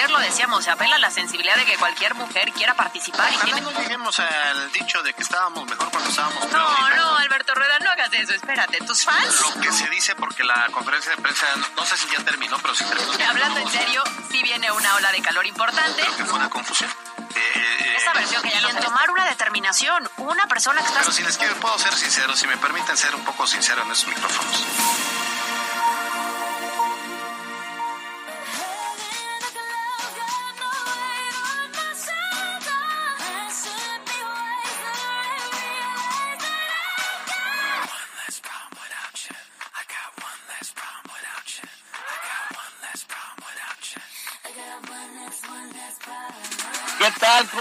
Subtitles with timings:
[0.00, 3.30] Ayer lo decíamos, se apela a la sensibilidad de que cualquier mujer quiera participar.
[3.46, 7.78] Y no lleguemos al dicho de que estábamos mejor cuando estábamos No, no, Alberto Rueda,
[7.80, 8.78] no hagas eso, espérate.
[8.78, 9.40] ¿Tus fans?
[9.54, 12.74] Lo que se dice porque la conferencia de prensa, no, sé si ya terminó, pero
[12.74, 13.12] sí terminó.
[13.28, 16.00] Hablando en serio, sí viene una ola de calor importante.
[16.00, 16.90] Creo que fue una confusión.
[17.34, 21.00] Eh, Esa versión que ya no tomar una determinación, una persona que está...
[21.00, 23.90] Pero si les quiero, puedo ser sincero, si me permiten ser un poco sincero en
[23.90, 24.64] esos micrófonos.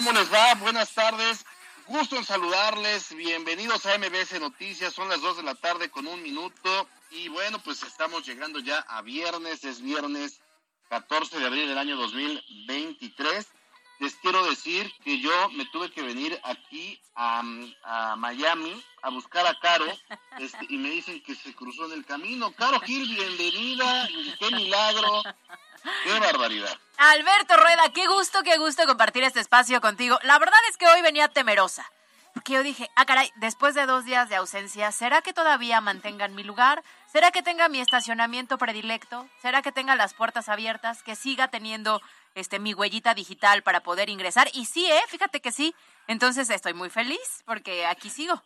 [0.09, 0.55] ¿Cómo les va?
[0.55, 1.45] Buenas tardes.
[1.85, 3.15] Gusto en saludarles.
[3.15, 4.91] Bienvenidos a MBS Noticias.
[4.91, 6.89] Son las 2 de la tarde con un minuto.
[7.11, 9.63] Y bueno, pues estamos llegando ya a viernes.
[9.63, 10.41] Es viernes
[10.89, 13.49] 14 de abril del año 2023.
[13.99, 17.43] Les quiero decir que yo me tuve que venir aquí a,
[18.17, 19.85] Miami a buscar a Caro
[20.39, 22.51] este, y me dicen que se cruzó en el camino.
[22.53, 24.09] Caro Gil, bienvenida.
[24.39, 25.21] Qué milagro.
[26.03, 26.77] Qué barbaridad.
[26.97, 30.19] Alberto Rueda, qué gusto, qué gusto compartir este espacio contigo.
[30.23, 31.89] La verdad es que hoy venía temerosa.
[32.33, 36.35] Porque yo dije, ah, caray, después de dos días de ausencia, ¿será que todavía mantengan
[36.35, 36.83] mi lugar?
[37.11, 39.27] ¿Será que tenga mi estacionamiento predilecto?
[39.41, 41.01] ¿Será que tenga las puertas abiertas?
[41.03, 42.01] ¿Que siga teniendo
[42.35, 44.49] este, mi huellita digital para poder ingresar?
[44.53, 45.01] Y sí, ¿eh?
[45.07, 45.73] Fíjate que sí.
[46.07, 48.41] Entonces estoy muy feliz porque aquí sigo.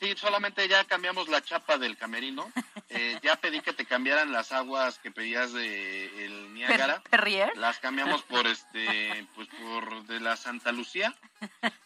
[0.00, 2.50] Sí, solamente ya cambiamos la chapa del camerino.
[2.94, 7.02] Eh, ya pedí que te cambiaran las aguas que pedías de el Niágara.
[7.10, 7.56] ¿Perrier?
[7.56, 11.14] Las cambiamos por este, pues por de la Santa Lucía.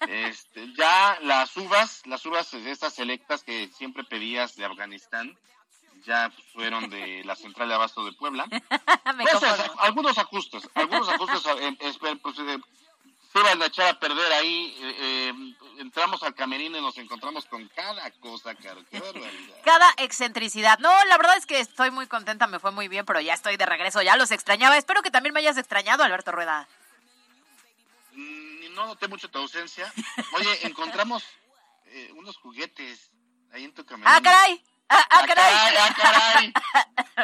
[0.07, 5.37] Este, ya las uvas, las uvas estas selectas que siempre pedías de Afganistán,
[6.05, 8.47] ya fueron de la central de abasto de Puebla.
[9.19, 9.43] Pues,
[9.79, 11.77] algunos ajustes, algunos ajustes, eh,
[12.23, 12.37] pues,
[13.39, 14.77] se iban a echar a perder ahí.
[14.81, 18.85] Eh, eh, entramos al camerino y nos encontramos con cada cosa, Caro.
[18.91, 19.57] Qué barbaridad.
[19.65, 20.79] Cada excentricidad.
[20.79, 23.57] No, la verdad es que estoy muy contenta, me fue muy bien, pero ya estoy
[23.57, 24.77] de regreso, ya los extrañaba.
[24.77, 26.69] Espero que también me hayas extrañado, Alberto Rueda.
[28.13, 29.93] Mm, no noté mucho tu ausencia.
[30.37, 31.25] Oye, encontramos
[31.87, 33.11] eh, unos juguetes
[33.53, 34.11] ahí en tu camerino.
[34.15, 34.63] ¡Ah, caray!
[34.89, 35.55] ¡Ah, ah, caray!
[35.79, 36.53] ¡Ah, caray!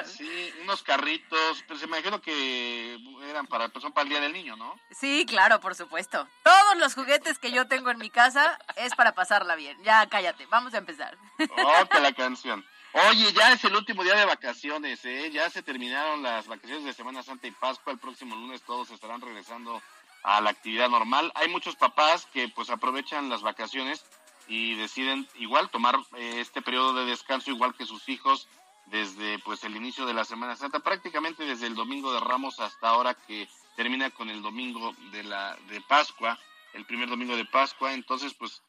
[0.06, 2.98] Sí, unos carritos, pero se me imagino que
[3.28, 4.78] eran para, pues son para el Día del Niño, ¿no?
[4.90, 6.26] Sí, claro, por supuesto.
[6.42, 9.80] Todos los juguetes que yo tengo en mi casa es para pasarla bien.
[9.84, 11.16] Ya, cállate, vamos a empezar.
[11.38, 12.66] Oh, que la canción.
[13.08, 15.30] Oye, ya es el último día de vacaciones, ¿eh?
[15.32, 17.92] Ya se terminaron las vacaciones de Semana Santa y Pascua.
[17.92, 19.80] El próximo lunes todos estarán regresando
[20.24, 21.30] a la actividad normal.
[21.36, 24.04] Hay muchos papás que pues aprovechan las vacaciones
[24.48, 28.48] y deciden igual tomar eh, este periodo de descanso igual que sus hijos
[28.86, 32.88] desde pues el inicio de la Semana Santa, prácticamente desde el domingo de Ramos hasta
[32.88, 36.38] ahora que termina con el domingo de la de Pascua,
[36.74, 38.62] el primer domingo de Pascua, entonces pues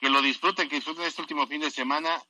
[0.00, 2.22] que lo disfruten, que disfruten este último fin de semana,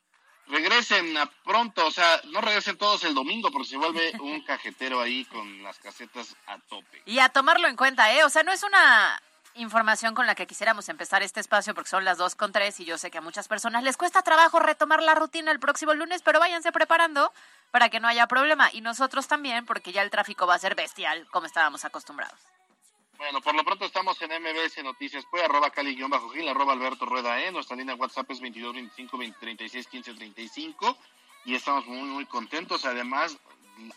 [0.49, 5.00] regresen a pronto, o sea, no regresen todos el domingo porque se vuelve un cajetero
[5.00, 7.03] ahí con las casetas a tope.
[7.06, 8.25] Y a tomarlo en cuenta, ¿eh?
[8.25, 9.21] O sea, no es una
[9.56, 12.84] información con la que quisiéramos empezar este espacio porque son las dos con tres y
[12.84, 16.22] yo sé que a muchas personas les cuesta trabajo retomar la rutina el próximo lunes,
[16.22, 17.33] pero váyanse preparando
[17.71, 20.75] para que no haya problema y nosotros también porque ya el tráfico va a ser
[20.75, 22.39] bestial como estábamos acostumbrados.
[23.19, 27.50] Bueno, por lo pronto estamos en MBS Noticias, pues arroba cali-gil, arroba Alberto Rueda, ¿eh?
[27.50, 30.99] nuestra línea WhatsApp es 22 25 36 15 35
[31.47, 32.84] y estamos muy, muy contentos.
[32.84, 33.38] Además,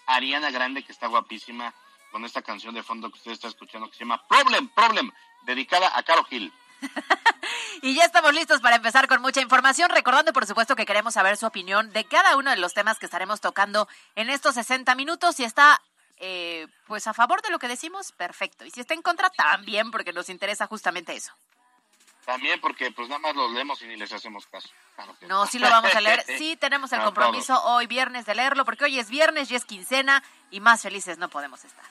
[0.05, 1.73] Ariana Grande, que está guapísima,
[2.11, 5.11] con esta canción de fondo que usted está escuchando que se llama Problem, Problem,
[5.43, 6.53] dedicada a Caro Gil.
[7.81, 11.37] y ya estamos listos para empezar con mucha información, recordando por supuesto que queremos saber
[11.37, 15.35] su opinión de cada uno de los temas que estaremos tocando en estos 60 minutos.
[15.35, 15.81] Si está
[16.19, 18.65] eh, pues a favor de lo que decimos, perfecto.
[18.65, 21.33] Y si está en contra, también, porque nos interesa justamente eso.
[22.25, 24.69] También porque pues nada más los leemos y ni les hacemos caso.
[25.27, 26.23] no, sí lo vamos a leer.
[26.37, 30.23] Sí tenemos el compromiso hoy viernes de leerlo, porque hoy es viernes y es quincena
[30.51, 31.85] y más felices no podemos estar.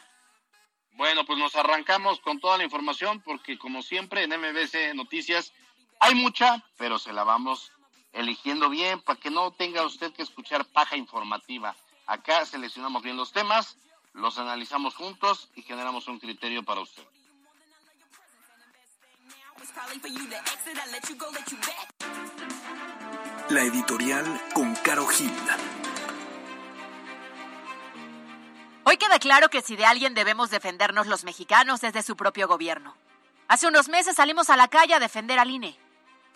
[0.93, 5.53] Bueno, pues nos arrancamos con toda la información porque como siempre en MBC Noticias
[6.01, 7.73] hay mucha, pero se la vamos
[8.13, 11.77] eligiendo bien para que no tenga usted que escuchar paja informativa.
[12.07, 13.77] Acá seleccionamos bien los temas,
[14.13, 17.05] los analizamos juntos y generamos un criterio para usted.
[23.51, 25.33] La editorial con Caro Gil.
[28.85, 32.47] Hoy queda claro que si de alguien debemos defendernos los mexicanos es de su propio
[32.47, 32.97] gobierno.
[33.49, 35.79] Hace unos meses salimos a la calle a defender al INE.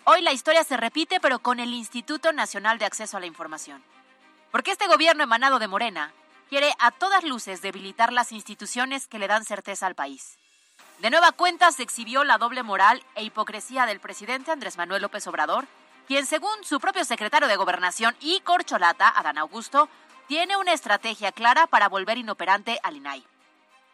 [0.05, 3.83] Hoy la historia se repite, pero con el Instituto Nacional de Acceso a la Información.
[4.51, 6.11] Porque este gobierno emanado de Morena
[6.49, 10.37] quiere a todas luces debilitar las instituciones que le dan certeza al país.
[10.99, 15.27] De nueva cuenta se exhibió la doble moral e hipocresía del presidente Andrés Manuel López
[15.27, 15.67] Obrador,
[16.07, 19.89] quien según su propio secretario de Gobernación y corcholata, Adán Augusto,
[20.27, 23.25] tiene una estrategia clara para volver inoperante al INAI.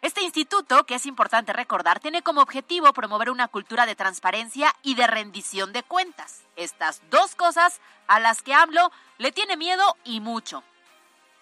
[0.02, 4.94] Este instituto, que es importante recordar, tiene como objetivo promover una cultura de transparencia y
[4.94, 6.42] de rendición de cuentas.
[6.56, 10.62] Estas dos cosas a las que AMLO le tiene miedo y mucho.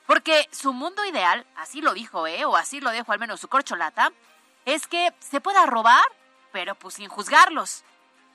[0.07, 2.47] Porque su mundo ideal, así lo dijo, ¿eh?
[2.47, 4.11] o así lo dijo al menos su corcholata,
[4.75, 6.05] es que se pueda robar,
[6.53, 7.85] pero pues sin juzgarlos.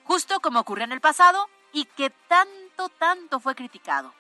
[0.04, 4.14] Justo como ocurrió en el pasado y que tanto, tanto fue criticado.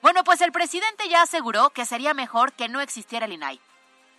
[0.00, 3.60] Bueno, pues el presidente ya aseguró que sería mejor que no existiera el INAI,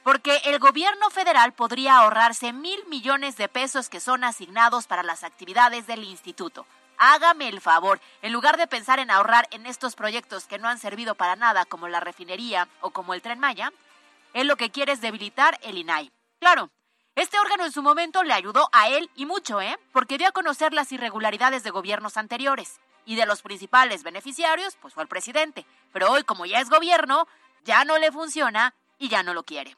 [0.03, 5.23] porque el gobierno federal podría ahorrarse mil millones de pesos que son asignados para las
[5.23, 6.67] actividades del instituto.
[6.99, 10.77] Hágame el favor, en lugar de pensar en ahorrar en estos proyectos que no han
[10.77, 13.73] servido para nada, como la refinería o como el tren Maya,
[14.33, 16.11] él lo que quiere es debilitar el INAI.
[16.39, 16.69] Claro,
[17.15, 19.77] este órgano en su momento le ayudó a él y mucho, ¿eh?
[19.91, 24.95] Porque dio a conocer las irregularidades de gobiernos anteriores y de los principales beneficiarios, pues
[24.95, 25.65] fue el presidente.
[25.91, 27.27] Pero hoy, como ya es gobierno,
[27.63, 29.77] ya no le funciona y ya no lo quiere.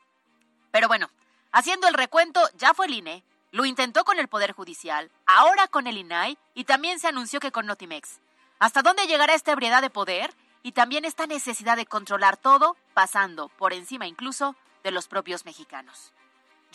[0.72, 1.10] Pero bueno,
[1.52, 5.88] haciendo el recuento, ya fue el INE, lo intentó con el Poder Judicial, ahora con
[5.88, 8.20] el INAI y también se anunció que con Notimex.
[8.60, 10.34] ¿Hasta dónde llegará esta ebriedad de poder?
[10.64, 16.12] Y también esta necesidad de controlar todo, pasando por encima incluso de los propios mexicanos.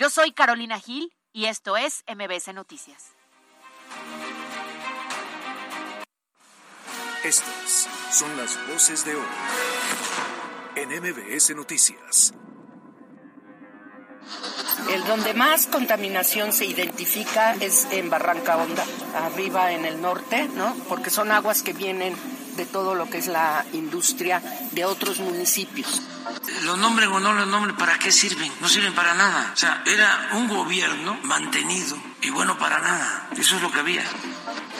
[0.00, 3.12] Yo soy Carolina Gil y esto es MBS Noticias.
[7.22, 9.26] Estas son las voces de hoy
[10.76, 12.32] en MBS Noticias.
[14.88, 18.84] El donde más contaminación se identifica es en Barranca Honda,
[19.14, 20.74] arriba en el norte, ¿no?
[20.88, 22.14] Porque son aguas que vienen
[22.56, 24.42] de todo lo que es la industria
[24.72, 26.02] de otros municipios.
[26.64, 28.52] Los nombren o no los nombren, ¿para qué sirven?
[28.60, 29.50] No sirven para nada.
[29.52, 33.28] O sea, era un gobierno mantenido y bueno para nada.
[33.36, 34.02] Eso es lo que había.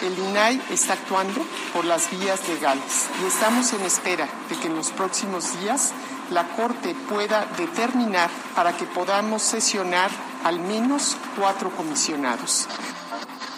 [0.02, 4.76] El INAI está actuando por las vías legales y estamos en espera de que en
[4.76, 5.92] los próximos días
[6.30, 10.10] la Corte pueda determinar para que podamos sesionar
[10.44, 12.66] al menos cuatro comisionados.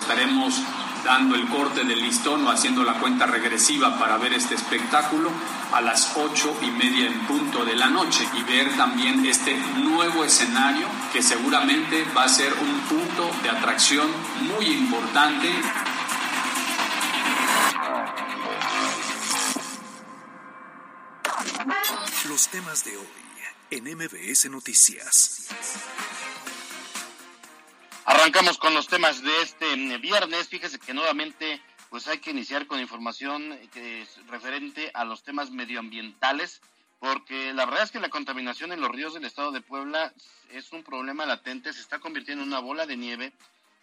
[0.01, 0.61] Estaremos
[1.05, 5.31] dando el corte del listón o haciendo la cuenta regresiva para ver este espectáculo
[5.73, 10.25] a las ocho y media en punto de la noche y ver también este nuevo
[10.25, 14.09] escenario que seguramente va a ser un punto de atracción
[14.57, 15.49] muy importante.
[22.29, 23.07] Los temas de hoy
[23.71, 25.49] en MBS Noticias.
[28.23, 30.47] Arrancamos con los temas de este mm, viernes.
[30.47, 31.61] Fíjese que nuevamente
[31.91, 36.63] pues hay que iniciar con información que es referente a los temas medioambientales,
[37.01, 40.15] porque la verdad es que la contaminación en los ríos del estado de Puebla
[40.53, 43.33] es un problema latente, se está convirtiendo en una bola de nieve,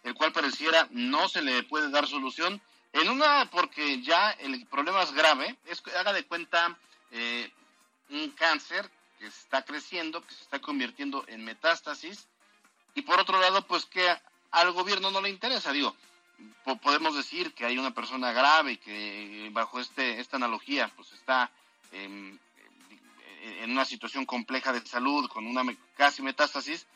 [0.04, 2.62] el cual pareciera no se le puede dar solución.
[2.94, 6.78] En una, porque ya el problema es grave, es, haga de cuenta
[7.10, 7.52] eh,
[8.08, 12.26] un cáncer que está creciendo, que se está convirtiendo en metástasis,
[12.94, 14.16] y por otro lado, pues que
[14.50, 15.94] al gobierno no le interesa, digo,
[16.82, 21.50] podemos decir que hay una persona grave que bajo este esta analogía pues está
[21.92, 22.38] en
[23.70, 25.62] una situación compleja de salud con una
[25.96, 26.86] casi metástasis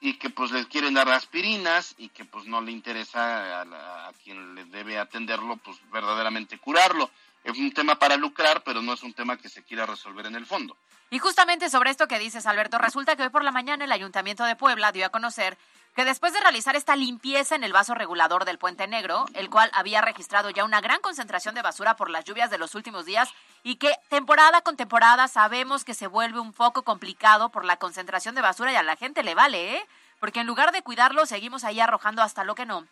[0.00, 4.12] y que pues le quieren dar aspirinas y que pues no le interesa a, a
[4.24, 7.10] quien le debe atenderlo pues verdaderamente curarlo
[7.44, 10.36] es un tema para lucrar, pero no es un tema que se quiera resolver en
[10.36, 10.76] el fondo.
[11.10, 14.44] Y justamente sobre esto que dices, Alberto, resulta que hoy por la mañana el Ayuntamiento
[14.44, 15.58] de Puebla dio a conocer
[15.94, 19.70] que después de realizar esta limpieza en el vaso regulador del Puente Negro, el cual
[19.74, 23.28] había registrado ya una gran concentración de basura por las lluvias de los últimos días
[23.62, 28.34] y que temporada con temporada sabemos que se vuelve un poco complicado por la concentración
[28.34, 29.86] de basura y a la gente le vale, ¿eh?
[30.18, 32.86] Porque en lugar de cuidarlo seguimos ahí arrojando hasta lo que no.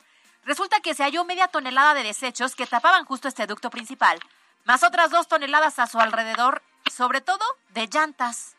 [0.44, 4.18] Resulta que se halló media tonelada de desechos que tapaban justo este ducto principal,
[4.64, 8.56] más otras dos toneladas a su alrededor, sobre todo de llantas.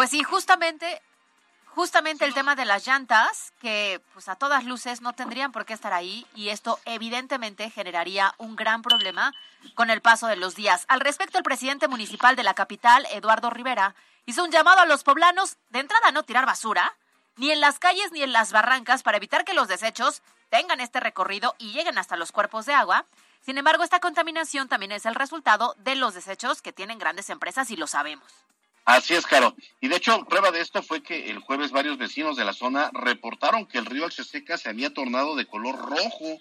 [0.00, 1.02] Pues sí, justamente,
[1.74, 5.74] justamente el tema de las llantas, que pues a todas luces no tendrían por qué
[5.74, 9.34] estar ahí, y esto evidentemente generaría un gran problema
[9.74, 10.86] con el paso de los días.
[10.88, 15.04] Al respecto, el presidente municipal de la capital, Eduardo Rivera, hizo un llamado a los
[15.04, 16.96] poblanos de entrada a no tirar basura,
[17.36, 21.00] ni en las calles ni en las barrancas, para evitar que los desechos tengan este
[21.00, 23.04] recorrido y lleguen hasta los cuerpos de agua.
[23.42, 27.70] Sin embargo, esta contaminación también es el resultado de los desechos que tienen grandes empresas
[27.70, 28.32] y lo sabemos.
[28.84, 29.54] Así es, Caro.
[29.80, 32.90] Y de hecho, prueba de esto fue que el jueves varios vecinos de la zona
[32.92, 36.40] reportaron que el río Alcheseca se había tornado de color rojo.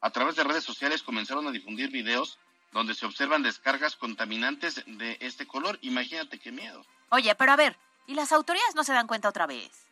[0.00, 2.38] A través de redes sociales comenzaron a difundir videos
[2.72, 5.78] donde se observan descargas contaminantes de este color.
[5.82, 6.84] Imagínate qué miedo.
[7.10, 9.86] Oye, pero a ver, ¿y las autoridades no se dan cuenta otra vez?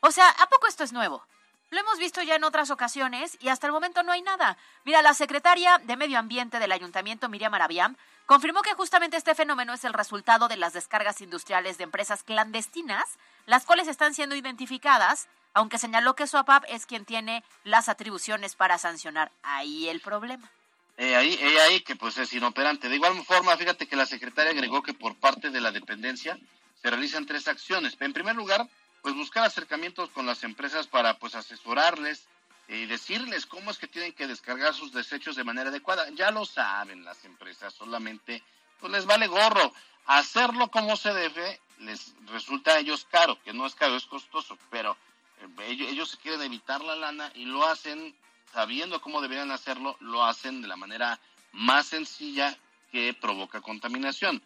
[0.00, 1.24] O sea, ¿a poco esto es nuevo?
[1.72, 4.58] Lo hemos visto ya en otras ocasiones y hasta el momento no hay nada.
[4.84, 9.72] Mira, la secretaria de Medio Ambiente del Ayuntamiento, Miriam Arabiam, confirmó que justamente este fenómeno
[9.72, 13.04] es el resultado de las descargas industriales de empresas clandestinas,
[13.46, 18.54] las cuales están siendo identificadas, aunque señaló que su APAP es quien tiene las atribuciones
[18.54, 19.32] para sancionar.
[19.42, 20.50] Ahí el problema.
[20.98, 22.90] Eh, ahí, eh, ahí que pues es inoperante.
[22.90, 26.38] De igual forma, fíjate que la secretaria agregó que por parte de la dependencia
[26.82, 27.96] se realizan tres acciones.
[27.98, 28.68] En primer lugar,
[29.02, 32.26] pues buscar acercamientos con las empresas para pues asesorarles
[32.68, 36.08] y decirles cómo es que tienen que descargar sus desechos de manera adecuada.
[36.10, 38.42] Ya lo saben las empresas, solamente
[38.80, 39.74] pues les vale gorro.
[40.06, 44.56] Hacerlo como se debe les resulta a ellos caro, que no es caro, es costoso,
[44.70, 44.96] pero
[45.40, 48.14] eh, ellos, ellos quieren evitar la lana y lo hacen
[48.52, 51.18] sabiendo cómo deberían hacerlo, lo hacen de la manera
[51.52, 52.56] más sencilla
[52.90, 54.42] que provoca contaminación.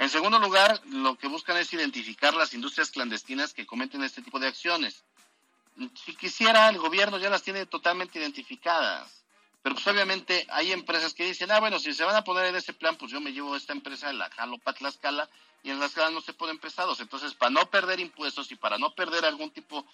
[0.00, 4.38] En segundo lugar, lo que buscan es identificar las industrias clandestinas que cometen este tipo
[4.38, 5.04] de acciones.
[6.06, 9.22] Si quisiera, el gobierno ya las tiene totalmente identificadas.
[9.62, 12.56] Pero pues obviamente hay empresas que dicen, ah, bueno, si se van a poner en
[12.56, 15.28] ese plan, pues yo me llevo esta empresa, la jalo para Tlaxcala,
[15.62, 16.98] y en Tlaxcala no se ponen pesados.
[17.00, 19.84] Entonces, para no perder impuestos y para no perder algún tipo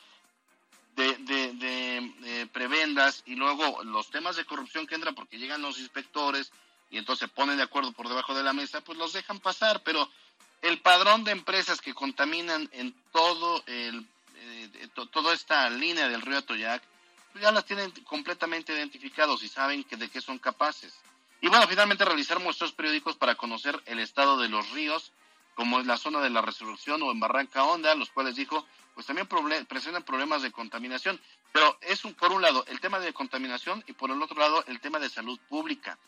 [0.94, 6.52] de, prebendas y luego los temas de corrupción que entran porque llegan los inspectores,
[6.90, 10.08] y entonces ponen de acuerdo por debajo de la mesa, pues los dejan pasar, pero
[10.62, 14.06] el padrón de empresas que contaminan en todo el
[14.38, 16.82] eh, toda esta línea del río Atoyac,
[17.32, 20.94] pues ya las tienen completamente identificados y saben que de qué son capaces.
[21.40, 25.12] Y bueno, finalmente realizar muestros periódicos para conocer el estado de los ríos,
[25.54, 29.06] como en la zona de la Resurrección o en Barranca Honda, los cuales dijo, pues
[29.06, 29.26] también
[29.66, 31.20] presentan problemas de contaminación.
[31.52, 34.64] Pero es un, por un lado el tema de contaminación y por el otro lado
[34.66, 35.98] el tema de salud pública.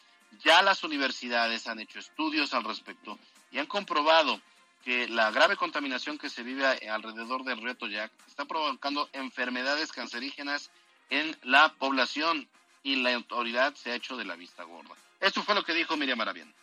[0.44, 3.18] Ya las universidades han hecho estudios al respecto
[3.50, 4.40] y han comprobado
[4.84, 10.70] que la grave contaminación que se vive alrededor del río Toyac está provocando enfermedades cancerígenas
[11.10, 12.48] en la población
[12.82, 14.94] y la autoridad se ha hecho de la vista gorda.
[15.20, 16.54] Esto fue lo que dijo Miriam Arabián.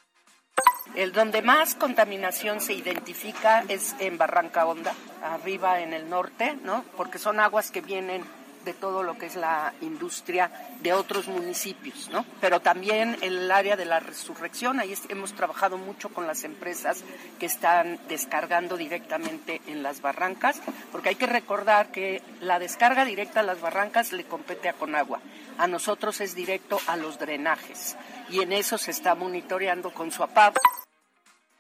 [0.93, 6.85] El donde más contaminación se identifica es en Barranca Honda, arriba en el norte, ¿no?
[6.95, 8.23] Porque son aguas que vienen
[8.65, 12.25] de todo lo que es la industria de otros municipios, ¿no?
[12.41, 17.03] Pero también en el área de la resurrección, ahí hemos trabajado mucho con las empresas
[17.39, 23.39] que están descargando directamente en las barrancas, porque hay que recordar que la descarga directa
[23.39, 25.21] a las barrancas le compete a Conagua,
[25.57, 27.95] a nosotros es directo a los drenajes,
[28.29, 30.57] y en eso se está monitoreando con su APAP.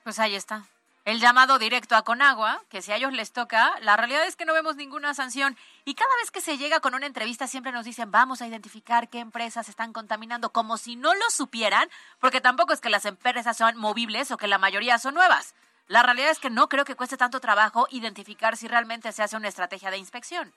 [0.03, 0.65] Pues ahí está
[1.05, 4.45] el llamado directo a Conagua, que si a ellos les toca, la realidad es que
[4.45, 5.55] no vemos ninguna sanción.
[5.85, 9.07] Y cada vez que se llega con una entrevista siempre nos dicen, vamos a identificar
[9.07, 13.55] qué empresas están contaminando, como si no lo supieran, porque tampoco es que las empresas
[13.55, 15.53] son movibles o que la mayoría son nuevas.
[15.87, 19.37] La realidad es que no creo que cueste tanto trabajo identificar si realmente se hace
[19.37, 20.51] una estrategia de inspección.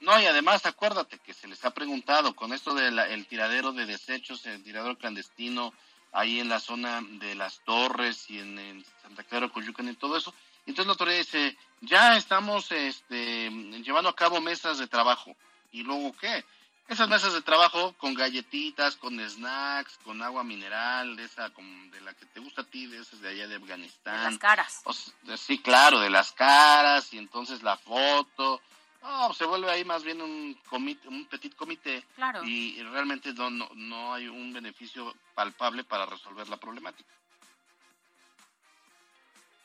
[0.00, 4.44] No, y además acuérdate que se les ha preguntado con esto del tiradero de desechos,
[4.46, 5.72] el tiradero clandestino,
[6.12, 10.34] ahí en la zona de las Torres y en, Santa Clara, Coyucan y todo eso.
[10.66, 15.34] Entonces la autoridad dice, ya estamos este, llevando a cabo mesas de trabajo.
[15.72, 16.44] ¿Y luego qué?
[16.88, 22.14] Esas mesas de trabajo con galletitas, con snacks, con agua mineral, de esa de la
[22.14, 24.16] que te gusta a ti, de esas de allá de Afganistán.
[24.16, 24.82] De las caras.
[25.36, 28.62] sí, claro, de las caras, y entonces la foto,
[29.02, 32.44] no, se vuelve ahí más bien un, comité, un petit comité claro.
[32.44, 37.12] y realmente no, no, hay un beneficio palpable para resolver la problemática.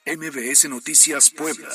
[0.05, 1.69] MBS Noticias Puebla.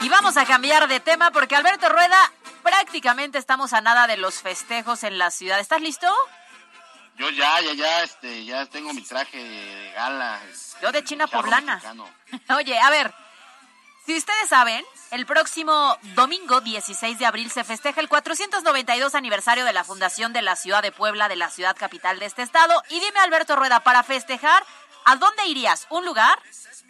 [0.00, 4.40] Y vamos a cambiar de tema porque Alberto Rueda prácticamente estamos a nada de los
[4.40, 5.60] festejos en la ciudad.
[5.60, 6.06] ¿Estás listo?
[7.16, 10.40] Yo ya, ya, ya, este, ya tengo mi traje de gala.
[10.80, 11.80] Yo de China poblana.
[12.56, 13.12] Oye, a ver,
[14.06, 19.72] si ustedes saben, el próximo domingo 16 de abril se festeja el 492 aniversario de
[19.72, 22.82] la fundación de la ciudad de Puebla, de la ciudad capital de este estado.
[22.88, 24.64] Y dime, Alberto Rueda, para festejar,
[25.04, 25.86] ¿a dónde irías?
[25.90, 26.38] ¿Un lugar?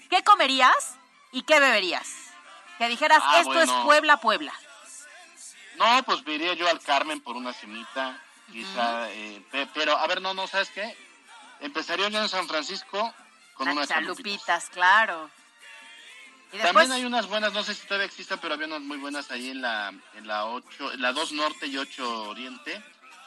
[0.08, 0.96] ¿Qué comerías?
[1.32, 2.08] ¿Y qué beberías?
[2.78, 4.52] Que dijeras, ah, esto es Puebla, Puebla.
[5.80, 8.20] No, pues me iría yo al Carmen por una cenita,
[8.52, 10.94] quizá, eh, pero a ver, no, no, ¿sabes qué?
[11.60, 13.14] Empezaría en San Francisco
[13.54, 15.30] con Las unas chalupitas, claro.
[16.52, 18.98] Y después, También hay unas buenas, no sé si todavía existen, pero había unas muy
[18.98, 22.82] buenas ahí en la en la 8, en la 2 Norte y 8 Oriente,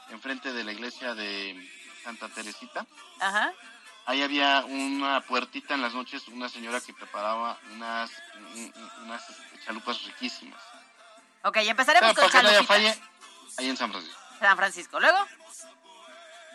[0.09, 1.69] enfrente de la iglesia de
[2.03, 2.85] Santa Teresita.
[3.19, 3.51] ajá.
[4.05, 8.11] Ahí había una puertita en las noches, una señora que preparaba unas
[8.53, 9.23] un- un- unas
[9.65, 10.61] chalupas riquísimas.
[11.43, 12.67] Ok, empezaremos Pero con para que no chalupitas.
[12.97, 13.09] falle,
[13.57, 14.19] ahí en San Francisco.
[14.39, 14.99] San Francisco.
[14.99, 15.17] Luego,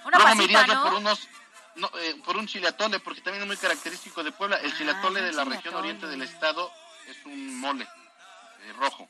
[0.05, 1.29] una Luego me pasita, yo por unos
[1.77, 4.57] no, eh, por un chilatole, porque también es muy característico de Puebla.
[4.57, 6.73] El Ah, chilatole de la región oriente del estado
[7.07, 9.09] es un mole eh, rojo.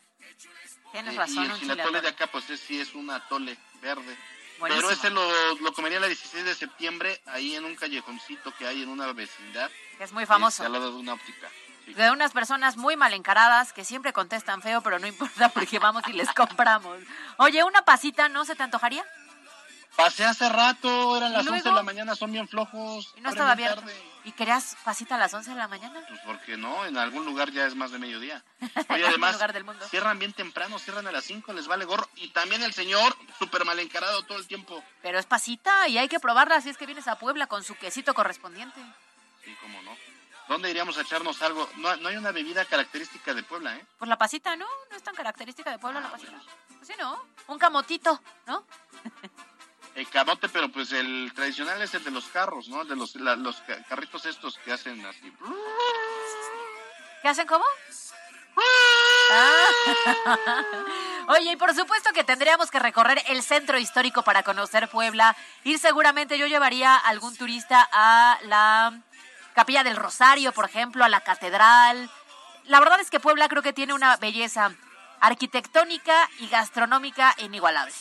[0.93, 2.01] Tienes Eh, razón, y el chilatole chilatole.
[2.03, 4.19] de acá, pues es, sí es un atole verde.
[4.59, 4.89] Buenísimo.
[4.89, 8.83] Pero ese lo, lo comería la 16 de septiembre, ahí en un callejoncito que hay
[8.83, 9.71] en una vecindad.
[9.97, 10.63] Que es muy famoso.
[10.63, 11.49] este, al lado de una óptica.
[11.97, 16.03] De unas personas muy mal encaradas que siempre contestan feo, pero no importa porque vamos
[16.09, 16.99] y les compramos.
[17.39, 19.05] Oye, una pasita, ¿no se te antojaría?
[19.97, 21.57] Pasé hace rato, eran ¿Y las luego?
[21.57, 23.13] 11 de la mañana, son bien flojos.
[23.17, 23.91] Y no estaba bien abierto.
[23.91, 24.09] tarde.
[24.25, 26.01] ¿Y querías pasita a las 11 de la mañana?
[26.07, 28.45] Pues porque no, en algún lugar ya es más de mediodía.
[28.91, 29.85] Oye, además, lugar del mundo.
[29.89, 32.09] cierran bien temprano, cierran a las 5, les vale gorro.
[32.17, 34.85] Y también el señor, súper mal encarado todo el tiempo.
[35.03, 37.75] Pero es pasita y hay que probarla si es que vienes a Puebla con su
[37.75, 38.81] quesito correspondiente.
[39.45, 39.97] Sí, cómo no.
[40.49, 41.69] ¿Dónde iríamos a echarnos algo?
[41.77, 43.87] No, no hay una bebida característica de Puebla, ¿eh?
[43.99, 44.67] Pues la pasita, ¿no?
[44.91, 46.33] No es tan característica de Puebla la pasita.
[46.77, 47.23] Pues sí, ¿no?
[47.49, 48.65] Un camotito, ¿no?
[49.95, 52.83] El camote, pero pues el tradicional es el de los carros, ¿no?
[52.83, 55.33] El de los, la- los ca- carritos estos que hacen así.
[57.21, 57.65] ¿Qué hacen cómo?
[59.31, 59.67] Ah.
[61.29, 65.37] Oye, y por supuesto que tendríamos que recorrer el centro histórico para conocer Puebla.
[65.65, 69.01] Ir seguramente yo llevaría a algún turista a la
[69.59, 72.09] Capilla del Rosario, por ejemplo, a la catedral.
[72.67, 74.71] La verdad es que Puebla creo que tiene una belleza
[75.19, 77.93] arquitectónica y gastronómica inigualable.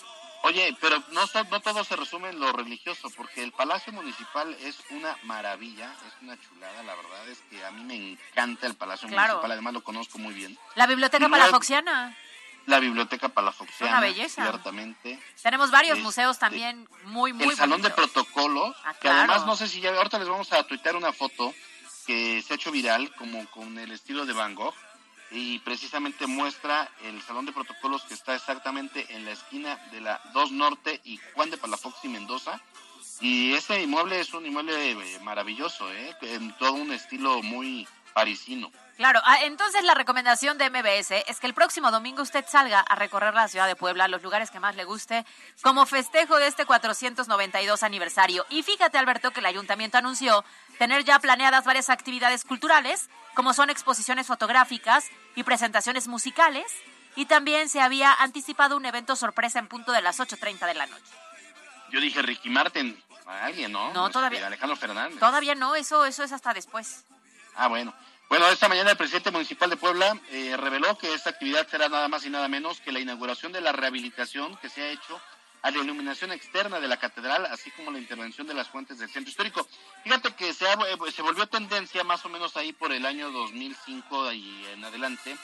[0.44, 4.78] Oye, pero no, no todo se resume en lo religioso, porque el Palacio Municipal es
[4.92, 9.10] una maravilla, es una chulada, la verdad es que a mí me encanta el Palacio
[9.10, 9.34] Claro.
[9.34, 10.56] Municipal, además lo conozco muy bien.
[10.76, 12.16] La Biblioteca luego- Palafoxiana.
[12.68, 14.44] La Biblioteca Palafoxiana, Una belleza.
[14.44, 15.20] ciertamente.
[15.42, 17.90] Tenemos varios Este, museos también muy, muy el Salón de.
[17.90, 19.20] Protocolo, Ah, que claro.
[19.20, 21.54] además no sé si ya, ahorita les vamos a tuitear una foto
[22.06, 24.74] que se ha hecho viral como con el estilo de Van Gogh
[25.32, 30.22] y precisamente muestra el Salón de Protocolos que está exactamente en la esquina de la
[30.34, 32.62] 2 Norte y Juan de Palafox y Mendoza.
[33.22, 36.16] Y ese inmueble es un inmueble eh, maravilloso, ¿eh?
[36.22, 38.72] en todo un estilo muy parisino.
[38.98, 42.96] Claro, ah, entonces la recomendación de MBS es que el próximo domingo usted salga a
[42.96, 45.24] recorrer la ciudad de Puebla, los lugares que más le guste,
[45.62, 48.46] como festejo de este 492 aniversario.
[48.50, 50.44] Y fíjate, Alberto, que el ayuntamiento anunció
[50.80, 55.06] tener ya planeadas varias actividades culturales, como son exposiciones fotográficas
[55.36, 56.66] y presentaciones musicales,
[57.16, 60.88] y también se había anticipado un evento sorpresa en punto de las 8.30 de la
[60.88, 61.04] noche.
[61.92, 63.94] Yo dije Ricky Martin, a alguien, ¿no?
[63.94, 65.20] No, Este, todavía- Alejandro Fernández.
[65.20, 67.04] Todavía no, eso, eso es hasta después.
[67.56, 67.94] Ah, bueno.
[68.30, 72.08] Bueno, esta mañana el presidente municipal de Puebla eh, reveló que esta actividad será nada
[72.10, 75.20] más y nada menos que la inauguración de la rehabilitación que se ha hecho
[75.62, 79.10] a la iluminación externa de la catedral, así como la intervención de las fuentes del
[79.10, 79.66] centro histórico.
[80.04, 83.32] Fíjate que se, ha- eh, se volvió tendencia más o menos ahí por el año
[83.32, 85.36] 2005 y en adelante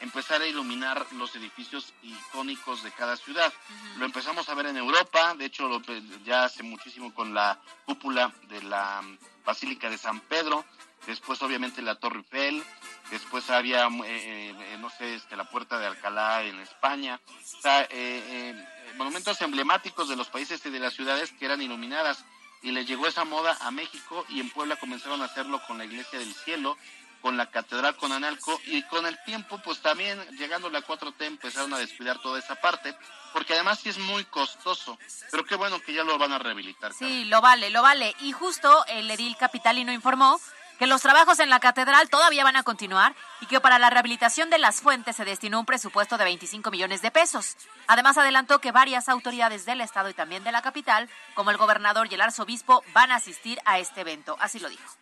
[0.00, 3.52] empezar a iluminar los edificios icónicos de cada ciudad.
[3.98, 5.82] Lo empezamos a ver en Europa, de hecho lo-
[6.24, 10.64] ya hace muchísimo con la cúpula de la mm, Basílica de San Pedro,
[11.06, 12.62] después obviamente la Torre Eiffel,
[13.10, 17.82] después había, eh, eh, no sé, este, la Puerta de Alcalá en España, o sea,
[17.82, 18.64] eh, eh,
[18.96, 22.24] monumentos emblemáticos de los países y de las ciudades que eran iluminadas.
[22.62, 25.86] Y les llegó esa moda a México y en Puebla comenzaron a hacerlo con la
[25.86, 26.76] Iglesia del Cielo,
[27.22, 31.72] con la Catedral con Analco y con el tiempo pues también llegando la 4T empezaron
[31.74, 32.94] a descuidar toda esa parte
[33.32, 34.98] porque además sí es muy costoso,
[35.30, 36.92] pero qué bueno que ya lo van a rehabilitar.
[36.92, 38.14] Sí, lo vale, lo vale.
[38.20, 40.40] Y justo el edil capitalino informó
[40.80, 44.48] que los trabajos en la catedral todavía van a continuar y que para la rehabilitación
[44.48, 47.58] de las fuentes se destinó un presupuesto de 25 millones de pesos.
[47.86, 52.08] Además adelantó que varias autoridades del estado y también de la capital, como el gobernador
[52.10, 54.38] y el arzobispo, van a asistir a este evento.
[54.40, 54.99] Así lo dijo.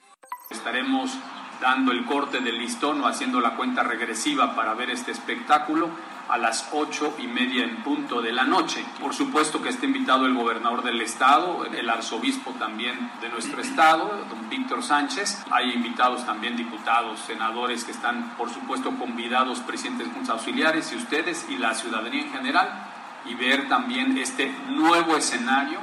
[0.50, 1.12] Estaremos
[1.60, 5.90] dando el corte del listón o haciendo la cuenta regresiva para ver este espectáculo
[6.26, 8.82] a las ocho y media en punto de la noche.
[8.98, 14.24] Por supuesto que está invitado el gobernador del estado, el arzobispo también de nuestro estado,
[14.30, 15.44] don Víctor Sánchez.
[15.50, 20.96] Hay invitados también diputados, senadores que están, por supuesto, convidados, presidentes de juntas auxiliares y
[20.96, 22.88] ustedes y la ciudadanía en general,
[23.26, 25.78] y ver también este nuevo escenario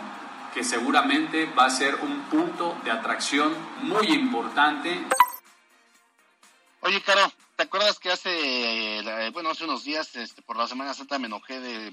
[0.55, 5.05] que seguramente va a ser un punto de atracción muy importante.
[6.79, 10.93] Oye, Caro, ¿te acuerdas que hace, eh, bueno, hace unos días, este, por la Semana
[10.93, 11.91] Santa me enojé de,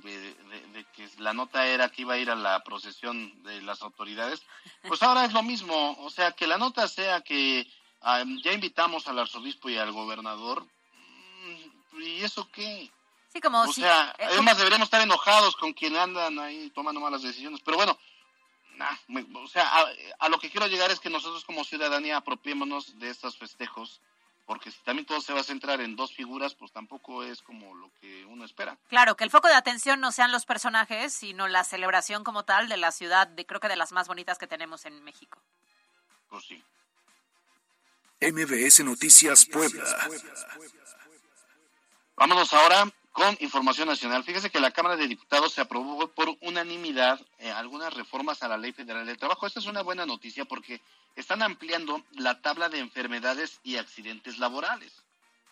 [0.94, 4.42] que la nota era que iba a ir a la procesión de las autoridades?
[4.86, 7.66] Pues ahora es lo mismo, o sea, que la nota sea que
[8.44, 12.88] ya invitamos al arzobispo y al gobernador, mm, ¿y eso qué?
[13.32, 17.22] Sí, como o sea, eh, además deberíamos estar enojados con quien andan ahí tomando malas
[17.22, 17.98] decisiones, pero bueno,
[19.34, 19.68] o sea,
[20.18, 24.00] a, lo que quiero llegar es que nosotros como ciudadanía apropiémonos de estos festejos,
[24.46, 27.74] porque si también todo se va a centrar en dos figuras, pues tampoco es como
[27.74, 28.76] lo que uno espera.
[28.88, 32.68] Claro, que el foco de atención no sean los personajes, sino la celebración como tal
[32.68, 35.38] de la ciudad, de creo que de las más bonitas que tenemos en México.
[36.28, 36.62] Pues sí.
[38.20, 39.84] MBS Noticias Puebla.
[42.16, 44.24] Vámonos ahora con información nacional.
[44.24, 48.56] Fíjese que la Cámara de Diputados se aprobó por unanimidad eh, algunas reformas a la
[48.56, 49.46] Ley Federal del Trabajo.
[49.46, 50.80] Esta es una buena noticia porque
[51.14, 55.02] están ampliando la tabla de enfermedades y accidentes laborales.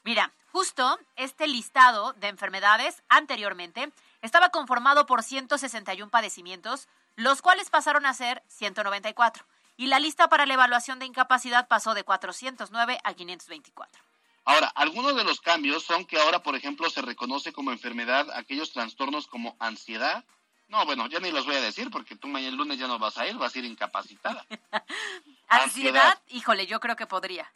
[0.03, 3.92] Mira, justo este listado de enfermedades anteriormente
[4.23, 9.44] estaba conformado por 161 padecimientos, los cuales pasaron a ser 194,
[9.77, 14.10] y la lista para la evaluación de incapacidad pasó de 409 a 524.
[14.51, 18.73] Ahora, algunos de los cambios son que ahora, por ejemplo, se reconoce como enfermedad aquellos
[18.73, 20.25] trastornos como ansiedad.
[20.69, 22.99] No, bueno, ya ni los voy a decir porque tú mañana el lunes ya no
[22.99, 24.45] vas a ir, vas a ir incapacitada.
[25.49, 27.53] ansiedad, híjole, yo creo que podría.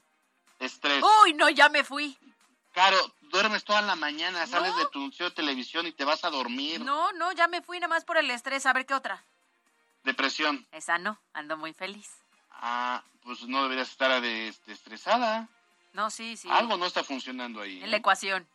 [0.60, 1.02] Estrés.
[1.22, 2.16] Uy, no, ya me fui.
[2.72, 6.30] Claro, duermes toda la mañana, sales de tu anuncio de televisión y te vas a
[6.30, 6.80] dormir.
[6.80, 8.66] No, no, ya me fui nada más por el estrés.
[8.66, 9.24] A ver qué otra.
[10.04, 10.66] Depresión.
[10.70, 12.10] Esa no, ando muy feliz.
[12.50, 15.48] Ah, pues no deberías estar este, estresada.
[15.94, 16.48] No, sí, sí.
[16.50, 17.82] Algo no está funcionando ahí.
[17.82, 18.46] En la ecuación.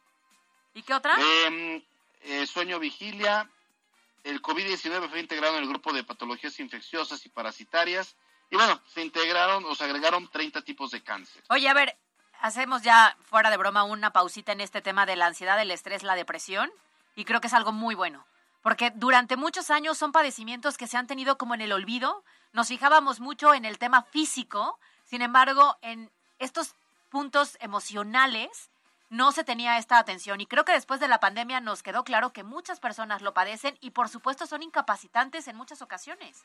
[0.73, 1.15] ¿Y qué otra?
[1.45, 1.81] Em,
[2.21, 3.49] eh, sueño vigilia.
[4.23, 8.15] El COVID-19 fue integrado en el grupo de patologías infecciosas y parasitarias.
[8.51, 11.41] Y bueno, se integraron o se agregaron 30 tipos de cáncer.
[11.49, 11.97] Oye, a ver,
[12.41, 16.03] hacemos ya fuera de broma una pausita en este tema de la ansiedad, el estrés,
[16.03, 16.69] la depresión.
[17.15, 18.25] Y creo que es algo muy bueno.
[18.61, 22.23] Porque durante muchos años son padecimientos que se han tenido como en el olvido.
[22.51, 24.77] Nos fijábamos mucho en el tema físico.
[25.05, 26.75] Sin embargo, en estos
[27.09, 28.69] puntos emocionales
[29.09, 32.31] no se tenía esta atención y creo que después de la pandemia nos quedó claro
[32.31, 36.43] que muchas personas lo padecen y por supuesto son incapacitantes en muchas ocasiones.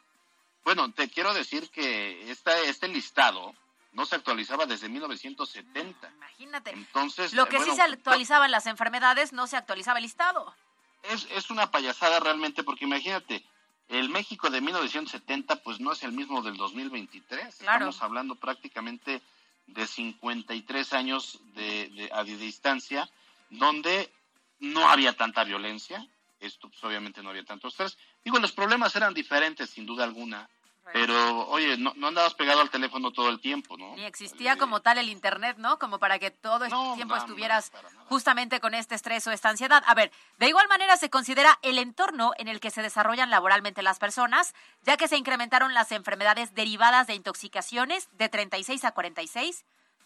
[0.64, 3.55] Bueno, te quiero decir que esta, este listado
[3.92, 6.11] no se actualizaba desde 1970.
[6.16, 6.70] imagínate.
[6.70, 10.55] Entonces, lo que sí se actualizaban las enfermedades no se actualizaba el listado.
[11.03, 13.44] Es, es una payasada realmente porque imagínate,
[13.88, 17.57] el México de 1970 pues no es el mismo del 2023.
[17.57, 17.90] Claro.
[17.90, 19.20] Estamos hablando prácticamente
[19.66, 23.09] de 53 años de, de, a distancia,
[23.50, 24.12] donde
[24.61, 26.07] no había tanta violencia,
[26.40, 27.96] esto pues, obviamente no había tanto estrés.
[28.24, 30.48] Digo, los problemas eran diferentes, sin duda alguna,
[30.92, 33.94] pero, oye, no, no, andabas pegado al teléfono todo el tiempo, ¿no?
[33.97, 35.79] Ni existía como tal el Internet, ¿no?
[35.79, 37.73] Como para que todo el tiempo estuvieras
[38.09, 39.83] justamente con este estrés o esta ansiedad.
[39.87, 43.83] A ver, de igual manera se considera el entorno en el que se desarrollan laboralmente
[43.83, 49.64] las personas, ya que se incrementaron las enfermedades derivadas de intoxicaciones de 36 a 46,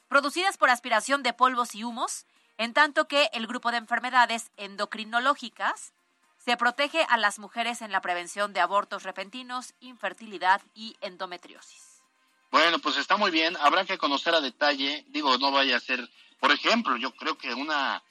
[0.08, 5.92] producidas por aspiración de polvos y humos, en tanto que el grupo de enfermedades endocrinológicas
[6.48, 12.00] se protege a las mujeres en la prevención de abortos repentinos, infertilidad y endometriosis.
[12.50, 13.54] Bueno, pues está muy bien.
[13.58, 15.04] Habrá que conocer a detalle.
[15.08, 16.08] Digo, no vaya a ser,
[16.40, 18.02] por ejemplo, yo creo que una,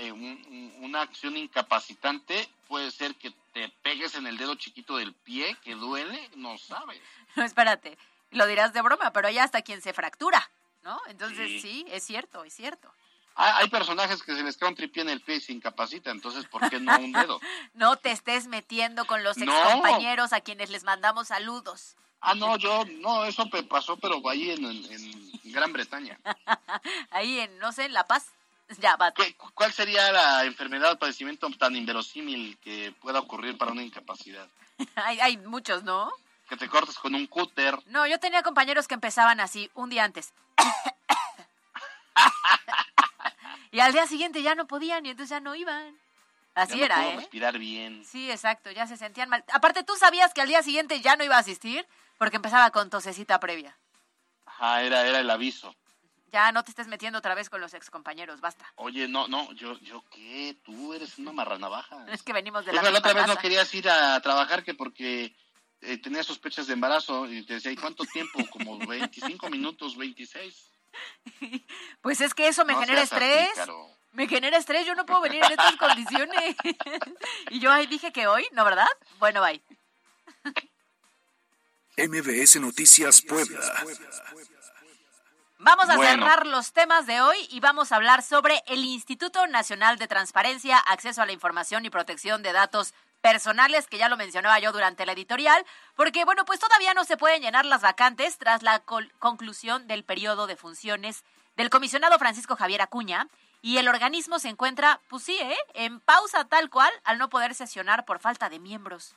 [0.00, 5.56] eh, una acción incapacitante puede ser que te pegues en el dedo chiquito del pie,
[5.64, 7.00] que duele, no sabes.
[7.36, 7.96] No, espérate,
[8.32, 10.50] lo dirás de broma, pero hay hasta quien se fractura,
[10.82, 11.00] ¿no?
[11.06, 12.92] Entonces sí es cierto, es cierto.
[13.40, 16.44] Hay, personajes que se les cae un tripié en el pie y se incapacita, entonces
[16.46, 17.40] ¿por qué no un dedo?
[17.74, 21.94] no te estés metiendo con los excompañeros a quienes les mandamos saludos.
[22.20, 26.18] Ah, no, yo, no, eso me pasó, pero ahí en, Gran Bretaña.
[27.12, 28.26] ahí en, no sé, en La Paz.
[28.78, 29.14] Ya, va.
[29.54, 34.48] ¿Cuál sería la enfermedad o padecimiento tan inverosímil que pueda ocurrir para una incapacidad?
[34.96, 36.10] hay, hay muchos, ¿no?
[36.48, 37.78] Que te cortes con un cúter.
[37.86, 40.32] No, yo tenía compañeros que empezaban así, un día antes.
[43.70, 45.98] Y al día siguiente ya no podían y entonces ya no iban.
[46.54, 47.16] Así era, ¿eh?
[47.16, 48.04] respirar bien.
[48.04, 49.44] Sí, exacto, ya se sentían mal.
[49.52, 51.86] Aparte, tú sabías que al día siguiente ya no iba a asistir
[52.18, 53.78] porque empezaba con tosecita previa.
[54.44, 55.74] Ajá, era, era el aviso.
[56.32, 58.70] Ya no te estés metiendo otra vez con los excompañeros, basta.
[58.74, 62.04] Oye, no, no, yo, yo qué, tú eres una marranavaja.
[62.12, 65.34] Es que venimos de la La otra vez no querías ir a trabajar que porque
[65.80, 68.40] eh, tenías sospechas de embarazo y te decía, ¿y cuánto tiempo?
[68.50, 70.70] Como 25 minutos, 26.
[72.00, 73.50] Pues es que eso me genera estrés.
[74.12, 76.56] me genera estrés, yo no puedo venir en estas condiciones.
[77.50, 78.88] y yo ahí dije que hoy, ¿no verdad?
[79.18, 79.62] Bueno, bye.
[81.96, 83.60] MBS Noticias Puebla.
[85.58, 86.12] Vamos a Bueno.
[86.24, 90.78] cerrar los temas de hoy y vamos a hablar sobre el Instituto Nacional de Transparencia,
[90.78, 95.04] Acceso a la Información y Protección de Datos Personales, que ya lo mencionaba yo durante
[95.04, 95.64] la editorial,
[95.96, 98.82] porque, bueno, pues todavía no se pueden llenar las vacantes tras la
[99.18, 101.24] conclusión del periodo de funciones
[101.56, 103.28] del comisionado Francisco Javier Acuña,
[103.60, 105.56] y el organismo se encuentra, pues sí, ¿eh?
[105.74, 109.14] en pausa tal cual, al no poder sesionar por falta de miembros.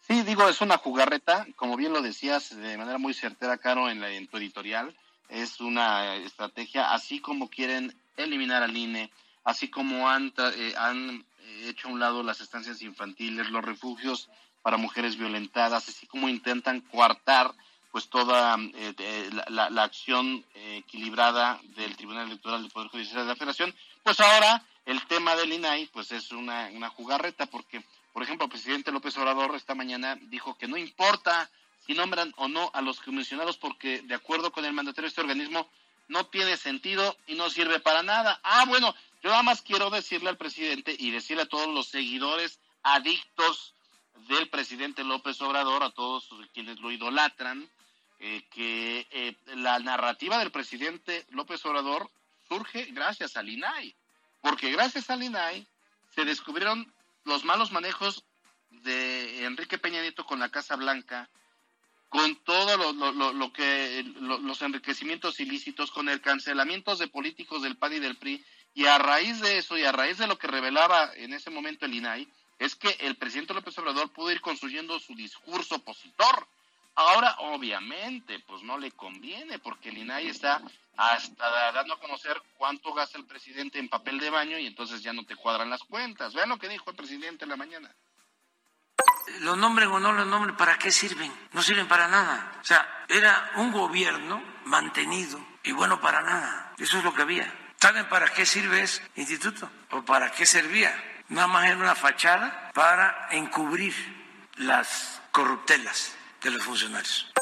[0.00, 4.00] Sí, digo, es una jugarreta, como bien lo decías de manera muy certera, Caro, en,
[4.00, 4.96] la, en tu editorial,
[5.28, 9.10] es una estrategia, así como quieren eliminar al INE,
[9.44, 11.24] así como han, eh, han
[11.70, 14.28] hecho a un lado las estancias infantiles, los refugios
[14.62, 17.52] para mujeres violentadas, así como intentan coartar
[17.90, 23.22] pues toda eh, la, la- la acción eh, equilibrada del Tribunal Electoral del Poder Judicial
[23.22, 27.82] de la Federación, pues ahora el tema del INAI pues es una, una jugarreta porque
[28.12, 31.48] por ejemplo, el presidente López Obrador esta mañana dijo que no importa
[31.86, 35.20] si nombran o no a los comisionados porque de acuerdo con el mandatario de este
[35.22, 35.66] organismo
[36.08, 38.38] no tiene sentido y no sirve para nada.
[38.42, 42.60] Ah, bueno, yo nada más quiero decirle al presidente y decirle a todos los seguidores
[42.82, 43.74] adictos
[44.28, 47.68] del presidente López Obrador, a todos quienes lo idolatran,
[48.20, 52.10] eh, que eh, la narrativa del presidente López Obrador
[52.48, 53.94] surge gracias al INAI,
[54.40, 55.66] porque gracias al INAI
[56.14, 56.92] se descubrieron
[57.24, 58.24] los malos manejos
[58.70, 61.28] de Enrique Peña Nieto con la Casa Blanca,
[62.08, 67.62] con todo lo, lo- lo- que lo- los enriquecimientos ilícitos, con el cancelamiento de políticos
[67.62, 70.38] del PAN y del PRI, y a raíz de eso y a raíz de lo
[70.38, 74.40] que revelaba en ese momento el INAI, es que el presidente López Obrador pudo ir
[74.40, 76.46] construyendo su discurso opositor.
[76.94, 80.62] Ahora, obviamente, pues no le conviene, porque el INAI está
[80.96, 85.12] hasta dando a conocer cuánto gasta el presidente en papel de baño y entonces ya
[85.12, 86.34] no te cuadran las cuentas.
[86.34, 87.90] Vean lo que dijo el presidente en la mañana.
[89.40, 91.32] Los nombren o no los nombren, ¿para qué sirven?
[91.52, 92.58] No sirven para nada.
[92.60, 96.74] O sea, era un gobierno mantenido y bueno para nada.
[96.78, 97.61] Eso es lo que había.
[97.82, 99.68] ¿Saben para qué sirve ese instituto?
[99.90, 100.94] ¿O para qué servía?
[101.30, 103.92] Nada más era una fachada para encubrir
[104.54, 107.32] las corruptelas de los funcionarios.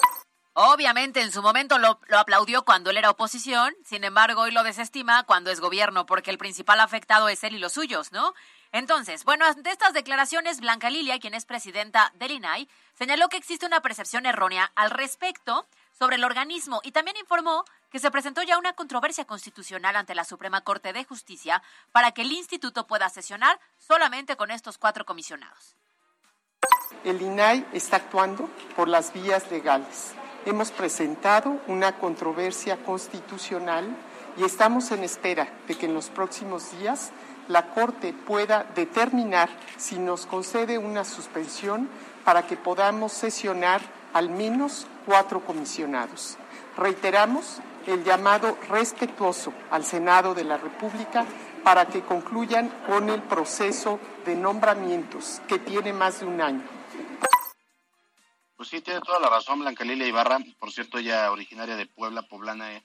[0.54, 4.62] Obviamente en su momento lo, lo aplaudió cuando él era oposición, sin embargo hoy lo
[4.62, 8.32] desestima cuando es gobierno, porque el principal afectado es él y los suyos, ¿no?
[8.72, 13.66] Entonces, bueno, ante estas declaraciones, Blanca Lilia, quien es presidenta del INAI, señaló que existe
[13.66, 15.68] una percepción errónea al respecto
[16.00, 20.24] sobre el organismo y también informó que se presentó ya una controversia constitucional ante la
[20.24, 25.76] Suprema Corte de Justicia para que el instituto pueda sesionar solamente con estos cuatro comisionados.
[27.04, 30.14] El INAI está actuando por las vías legales.
[30.46, 33.94] Hemos presentado una controversia constitucional
[34.38, 37.10] y estamos en espera de que en los próximos días
[37.48, 41.90] la Corte pueda determinar si nos concede una suspensión
[42.24, 46.36] para que podamos sesionar al menos cuatro comisionados.
[46.76, 51.26] Reiteramos el llamado respetuoso al Senado de la República
[51.64, 56.62] para que concluyan con el proceso de nombramientos que tiene más de un año.
[58.56, 62.22] Pues sí, tiene toda la razón Blanca Lilia Ibarra, por cierto, ella originaria de Puebla,
[62.22, 62.82] poblana, eh,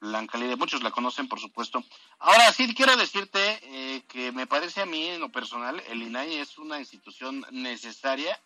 [0.00, 1.84] Blanca Lilia, muchos la conocen, por supuesto.
[2.18, 6.36] Ahora sí, quiero decirte eh, que me parece a mí, en lo personal, el INAI
[6.36, 8.40] es una institución necesaria.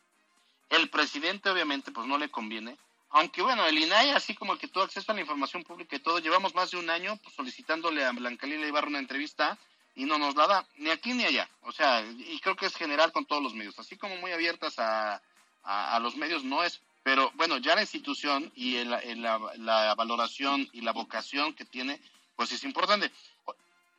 [0.77, 2.77] El presidente, obviamente, pues no le conviene.
[3.11, 6.01] Aunque bueno, el INAI, así como el que todo acceso a la información pública y
[6.01, 9.57] todo, llevamos más de un año pues, solicitándole a Blanca Lilia Ibarra una entrevista
[9.95, 11.49] y no nos la da, ni aquí ni allá.
[11.63, 14.79] O sea, y creo que es general con todos los medios, así como muy abiertas
[14.81, 15.23] a,
[15.63, 19.39] a, a los medios no es, pero bueno, ya la institución y el- el- la,
[19.59, 22.01] la valoración y la vocación que tiene,
[22.35, 23.13] pues es importante.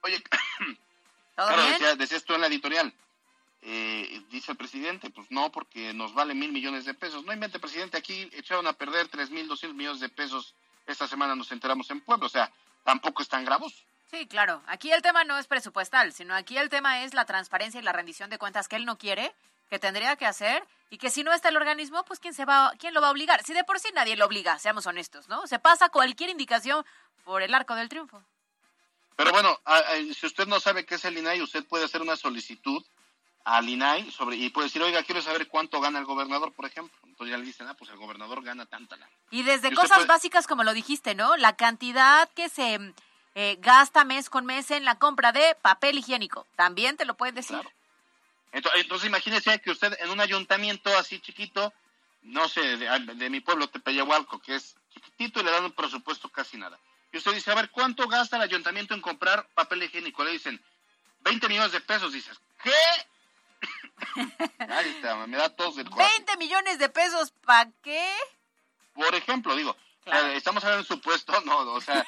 [0.01, 0.21] Oye,
[1.35, 1.71] ¿Todo claro, bien?
[1.73, 2.93] decía- decías tú en la editorial,
[3.67, 7.25] eh, dice el presidente, pues no, porque nos vale mil millones de pesos.
[7.25, 10.53] No invente, presidente, aquí echaron a perder tres mil doscientos millones de pesos.
[10.85, 12.51] Esta semana nos enteramos en Puebla, o sea,
[12.83, 13.75] tampoco es tan gravoso.
[14.11, 14.61] Sí, claro.
[14.67, 17.91] Aquí el tema no es presupuestal, sino aquí el tema es la transparencia y la
[17.91, 19.33] rendición de cuentas que él no quiere,
[19.67, 22.71] que tendría que hacer y que si no está el organismo, pues quién se va,
[22.77, 23.43] quién lo va a obligar.
[23.43, 25.47] Si de por sí nadie lo obliga, seamos honestos, ¿no?
[25.47, 26.85] Se pasa cualquier indicación
[27.23, 28.23] por el arco del triunfo.
[29.15, 29.59] Pero bueno,
[30.13, 32.85] si usted no sabe qué es el INAI, usted puede hacer una solicitud
[33.45, 36.97] al INAI sobre, y puede decir, oiga, quiero saber cuánto gana el gobernador, por ejemplo.
[37.03, 39.11] Entonces ya le dicen, ah, pues el gobernador gana tanta lana.
[39.31, 41.37] Y desde Y cosas puede- básicas como lo dijiste, ¿no?
[41.37, 42.93] La cantidad que se
[43.35, 47.35] eh, gasta mes con mes en la compra de papel higiénico, también te lo pueden
[47.35, 47.55] decir.
[47.57, 47.69] Claro.
[48.51, 51.73] Entonces, entonces imagínese que usted en un ayuntamiento así chiquito,
[52.23, 56.29] no sé, de, de mi pueblo, Tepeyahualco, que es chiquitito y le dan un presupuesto
[56.29, 56.79] casi nada.
[57.11, 60.23] Y usted dice, a ver, ¿cuánto gasta el ayuntamiento en comprar papel higiénico?
[60.23, 60.59] Le dicen,
[61.19, 62.11] 20 millones de pesos.
[62.13, 62.71] Dices, ¿qué?
[64.85, 66.25] Está, me da tos del corazón.
[66.25, 68.09] 20 millones de pesos, ¿para qué?
[68.93, 69.75] Por ejemplo, digo,
[70.33, 72.05] estamos hablando de supuesto, no, o sea,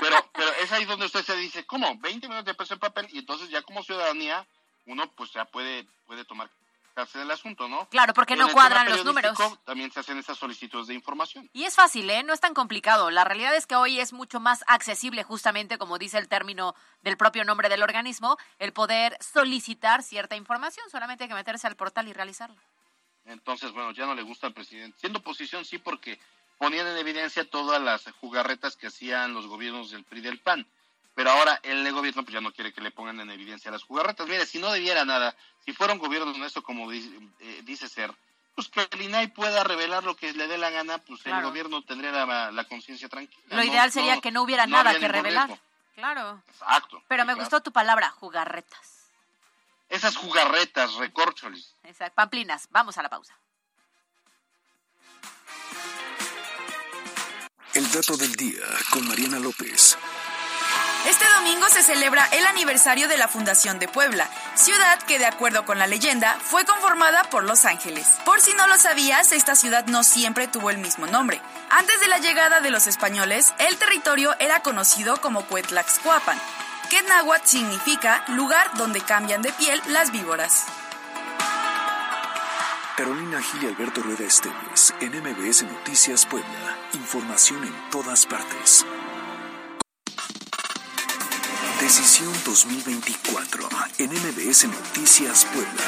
[0.00, 1.96] pero, pero es ahí donde usted se dice, ¿cómo?
[1.98, 4.46] 20 millones de pesos en papel y entonces ya como ciudadanía
[4.86, 6.50] uno pues ya puede, puede tomar
[6.94, 7.88] del asunto, ¿no?
[7.88, 9.36] Claro, porque no cuadran los números.
[9.64, 11.50] También se hacen esas solicitudes de información.
[11.52, 12.22] Y es fácil, ¿eh?
[12.22, 13.10] No es tan complicado.
[13.10, 17.16] La realidad es que hoy es mucho más accesible, justamente como dice el término del
[17.16, 20.88] propio nombre del organismo, el poder solicitar cierta información.
[20.88, 22.60] Solamente hay que meterse al portal y realizarla.
[23.26, 24.98] Entonces, bueno, ya no le gusta al presidente.
[24.98, 26.20] Siendo oposición, sí, porque
[26.58, 30.64] ponían en evidencia todas las jugarretas que hacían los gobiernos del PRI del PAN
[31.14, 34.26] pero ahora el gobierno pues ya no quiere que le pongan en evidencia las jugarretas.
[34.26, 38.12] Mire, si no debiera nada, si fuera un gobierno honesto como eh, dice, ser,
[38.54, 41.82] pues que el INAI pueda revelar lo que le dé la gana, pues el gobierno
[41.82, 43.42] tendría la, conciencia tranquila.
[43.56, 45.58] Lo ideal sería que no hubiera nada que revelar.
[45.94, 46.42] Claro.
[46.48, 47.02] Exacto.
[47.06, 49.10] Pero me gustó tu palabra, jugarretas.
[49.88, 51.74] Esas jugarretas, recorcholis.
[51.84, 52.14] Exacto.
[52.16, 53.38] Pamplinas, vamos a la pausa.
[57.74, 59.96] El dato del día con Mariana López.
[61.06, 65.66] Este domingo se celebra el aniversario de la Fundación de Puebla, ciudad que de acuerdo
[65.66, 68.06] con la leyenda fue conformada por Los Ángeles.
[68.24, 71.42] Por si no lo sabías, esta ciudad no siempre tuvo el mismo nombre.
[71.68, 76.40] Antes de la llegada de los españoles, el territorio era conocido como Cuetlaxcuapan,
[76.88, 80.64] que en náhuatl significa lugar donde cambian de piel las víboras.
[82.96, 86.78] Carolina Gil y Alberto Rueda Esteves, en MBS Noticias Puebla.
[86.94, 88.86] Información en todas partes.
[91.84, 93.68] Decisión 2024
[93.98, 95.82] en MBS Noticias Puebla.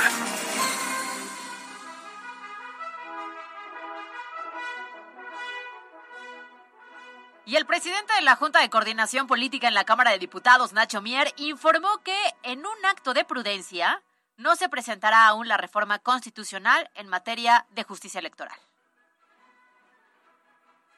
[7.47, 11.01] Y el presidente de la Junta de Coordinación Política en la Cámara de Diputados, Nacho
[11.01, 14.03] Mier, informó que en un acto de prudencia
[14.37, 18.59] no se presentará aún la reforma constitucional en materia de justicia electoral.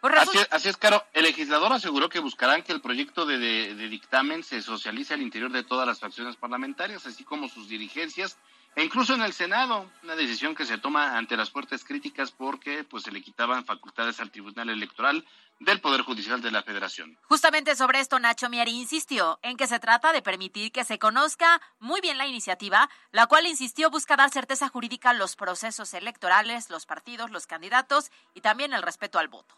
[0.00, 0.14] Pues
[0.50, 1.04] así, es, Caro.
[1.12, 5.64] El legislador aseguró que buscarán que el proyecto de, dictamen se socialice al interior de
[5.64, 8.38] todas las facciones parlamentarias, así como sus dirigencias,
[8.76, 12.84] e incluso en el Senado, una decisión que se toma ante las fuertes críticas porque
[12.84, 15.24] pues se le quitaban facultades al Tribunal Electoral
[15.58, 17.18] del Poder Judicial de la Federación.
[17.22, 21.61] Justamente sobre esto, Nacho Mieri insistió en que se trata de permitir que se conozca
[21.80, 26.70] muy bien la iniciativa, la cual, insistió, busca dar certeza jurídica a los procesos electorales,
[26.70, 29.56] los partidos, los candidatos y también el respeto al voto.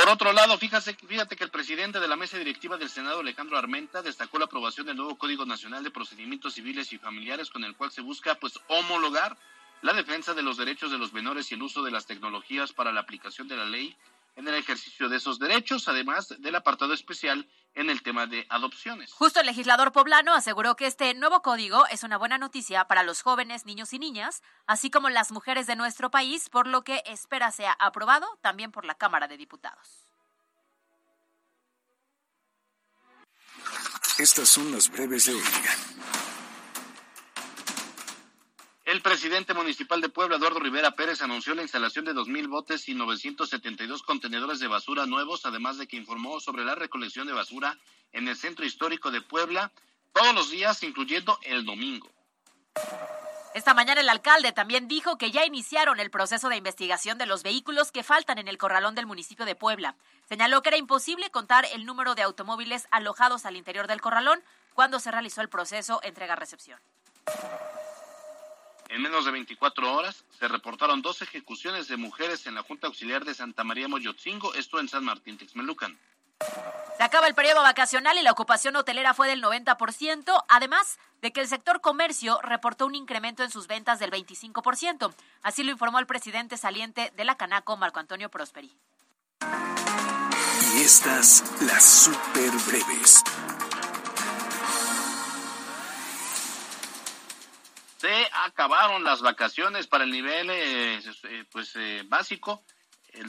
[0.00, 3.58] Por otro lado, fíjate, fíjate que el presidente de la mesa directiva del Senado, Alejandro
[3.58, 7.76] Armenta, destacó la aprobación del nuevo Código Nacional de Procedimientos Civiles y Familiares con el
[7.76, 9.36] cual se busca pues homologar
[9.82, 12.92] la defensa de los derechos de los menores y el uso de las tecnologías para
[12.92, 13.94] la aplicación de la ley
[14.36, 19.12] en el ejercicio de esos derechos, además del apartado especial en el tema de adopciones.
[19.12, 23.22] Justo el legislador poblano aseguró que este nuevo código es una buena noticia para los
[23.22, 27.50] jóvenes, niños y niñas, así como las mujeres de nuestro país, por lo que espera
[27.50, 30.06] sea aprobado también por la Cámara de Diputados.
[34.18, 35.42] Estas son las breves de hoy.
[38.90, 42.94] El presidente municipal de Puebla, Eduardo Rivera Pérez, anunció la instalación de 2.000 botes y
[42.94, 47.78] 972 contenedores de basura nuevos, además de que informó sobre la recolección de basura
[48.10, 49.70] en el centro histórico de Puebla
[50.12, 52.10] todos los días, incluyendo el domingo.
[53.54, 57.44] Esta mañana el alcalde también dijo que ya iniciaron el proceso de investigación de los
[57.44, 59.94] vehículos que faltan en el corralón del municipio de Puebla.
[60.28, 64.42] Señaló que era imposible contar el número de automóviles alojados al interior del corralón
[64.74, 66.80] cuando se realizó el proceso entrega-recepción.
[68.90, 73.24] En menos de 24 horas se reportaron dos ejecuciones de mujeres en la Junta Auxiliar
[73.24, 75.96] de Santa María Moyotzingo, esto en San Martín Texmelucan.
[76.96, 81.40] Se acaba el periodo vacacional y la ocupación hotelera fue del 90%, además de que
[81.40, 85.14] el sector comercio reportó un incremento en sus ventas del 25%.
[85.42, 88.76] Así lo informó el presidente saliente de la Canaco, Marco Antonio Prosperi.
[90.74, 93.22] Y estas las super breves.
[98.00, 102.62] Se acabaron las vacaciones para el nivel eh, eh, pues eh, básico.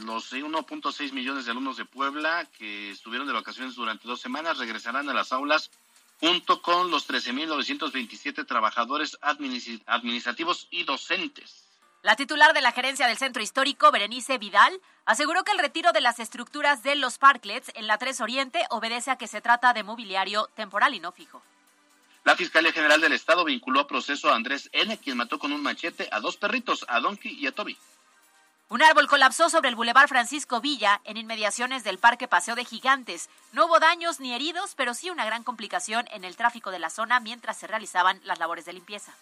[0.05, 5.09] Los 1.6 millones de alumnos de Puebla que estuvieron de vacaciones durante dos semanas regresarán
[5.09, 5.71] a las aulas
[6.21, 11.65] junto con los 13.927 trabajadores administrativos y docentes.
[12.01, 16.01] La titular de la gerencia del centro histórico, Berenice Vidal, aseguró que el retiro de
[16.01, 19.83] las estructuras de los parklets en la 3 Oriente obedece a que se trata de
[19.83, 21.43] mobiliario temporal y no fijo.
[22.23, 25.63] La Fiscalía General del Estado vinculó a proceso a Andrés N., quien mató con un
[25.63, 27.77] machete a dos perritos, a Donkey y a Toby.
[28.69, 33.29] Un árbol colapsó sobre el Boulevard Francisco Villa, en inmediaciones del Parque Paseo de Gigantes.
[33.51, 36.89] No hubo daños ni heridos, pero sí una gran complicación en el tráfico de la
[36.89, 39.13] zona mientras se realizaban las labores de limpieza.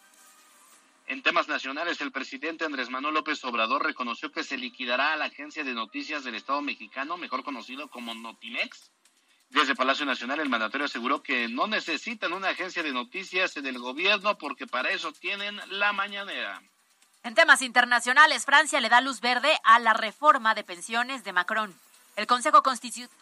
[1.07, 5.25] En temas nacionales, el presidente Andrés Manuel López Obrador reconoció que se liquidará a la
[5.25, 8.91] agencia de noticias del Estado mexicano, mejor conocido como Notimex.
[9.49, 14.37] Desde Palacio Nacional, el mandatario aseguró que no necesitan una agencia de noticias del gobierno
[14.37, 16.61] porque para eso tienen la mañanera.
[17.23, 21.73] En temas internacionales, Francia le da luz verde a la reforma de pensiones de Macron.
[22.15, 22.61] El Consejo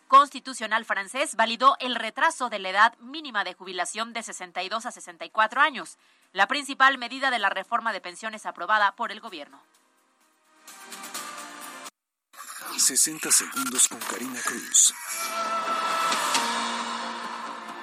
[0.08, 5.62] Constitucional francés validó el retraso de la edad mínima de jubilación de 62 a 64
[5.62, 5.98] años,
[6.34, 9.62] la principal medida de la reforma de pensiones aprobada por el gobierno.
[12.80, 14.94] 60 segundos con Karina Cruz.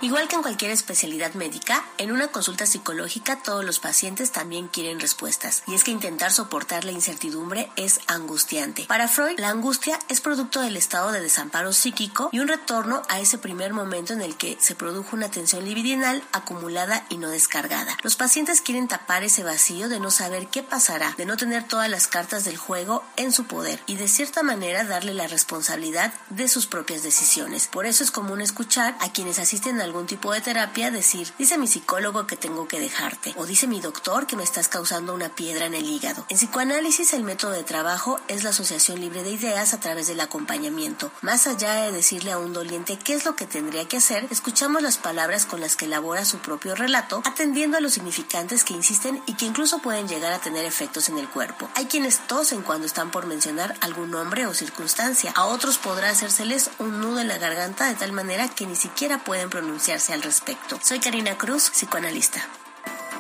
[0.04, 5.00] Igual que en cualquier especialidad médica, en una consulta psicológica todos los pacientes también quieren
[5.00, 5.62] respuestas.
[5.66, 8.84] Y es que intentar soportar la incertidumbre es angustiante.
[8.84, 13.18] Para Freud, la angustia es producto del estado de desamparo psíquico y un retorno a
[13.18, 17.96] ese primer momento en el que se produjo una tensión libidinal acumulada y no descargada.
[18.02, 21.88] Los pacientes quieren tapar ese vacío de no saber qué pasará, de no tener todas
[21.88, 26.48] las cartas del juego en su poder y de cierta manera darle la responsabilidad de
[26.48, 27.68] sus propias decisiones.
[27.68, 31.56] Por eso es común escuchar a quienes asisten al algún tipo de terapia decir, dice
[31.56, 35.28] mi psicólogo que tengo que dejarte, o dice mi doctor que me estás causando una
[35.28, 36.26] piedra en el hígado.
[36.30, 40.18] En psicoanálisis el método de trabajo es la asociación libre de ideas a través del
[40.18, 41.12] acompañamiento.
[41.22, 44.82] Más allá de decirle a un doliente qué es lo que tendría que hacer, escuchamos
[44.82, 49.22] las palabras con las que elabora su propio relato, atendiendo a los significantes que insisten
[49.26, 51.70] y que incluso pueden llegar a tener efectos en el cuerpo.
[51.76, 56.72] Hay quienes tosen cuando están por mencionar algún nombre o circunstancia, a otros podrá hacérseles
[56.80, 60.78] un nudo en la garganta de tal manera que ni siquiera pueden pronunciar al respecto.
[60.80, 62.40] Soy Karina Cruz, psicoanalista.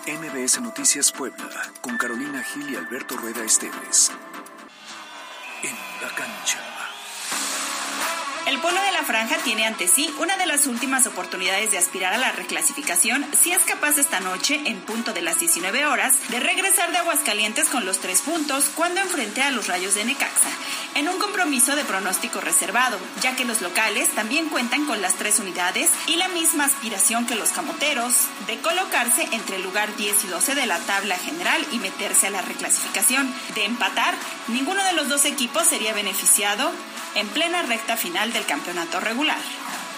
[0.06, 4.12] MBS Noticias Puebla, con Carolina Gil y Alberto Rueda Esteves.
[5.64, 6.73] En la cancha.
[8.54, 12.14] El Polo de la Franja tiene ante sí una de las últimas oportunidades de aspirar
[12.14, 16.38] a la reclasificación si es capaz esta noche, en punto de las 19 horas, de
[16.38, 20.50] regresar de Aguascalientes con los tres puntos cuando enfrente a los Rayos de Necaxa,
[20.94, 25.40] en un compromiso de pronóstico reservado, ya que los locales también cuentan con las tres
[25.40, 28.14] unidades y la misma aspiración que los camoteros
[28.46, 32.30] de colocarse entre el lugar 10 y 12 de la tabla general y meterse a
[32.30, 33.34] la reclasificación.
[33.56, 34.14] De empatar,
[34.46, 36.70] ninguno de los dos equipos sería beneficiado
[37.14, 39.38] en plena recta final del campeonato regular.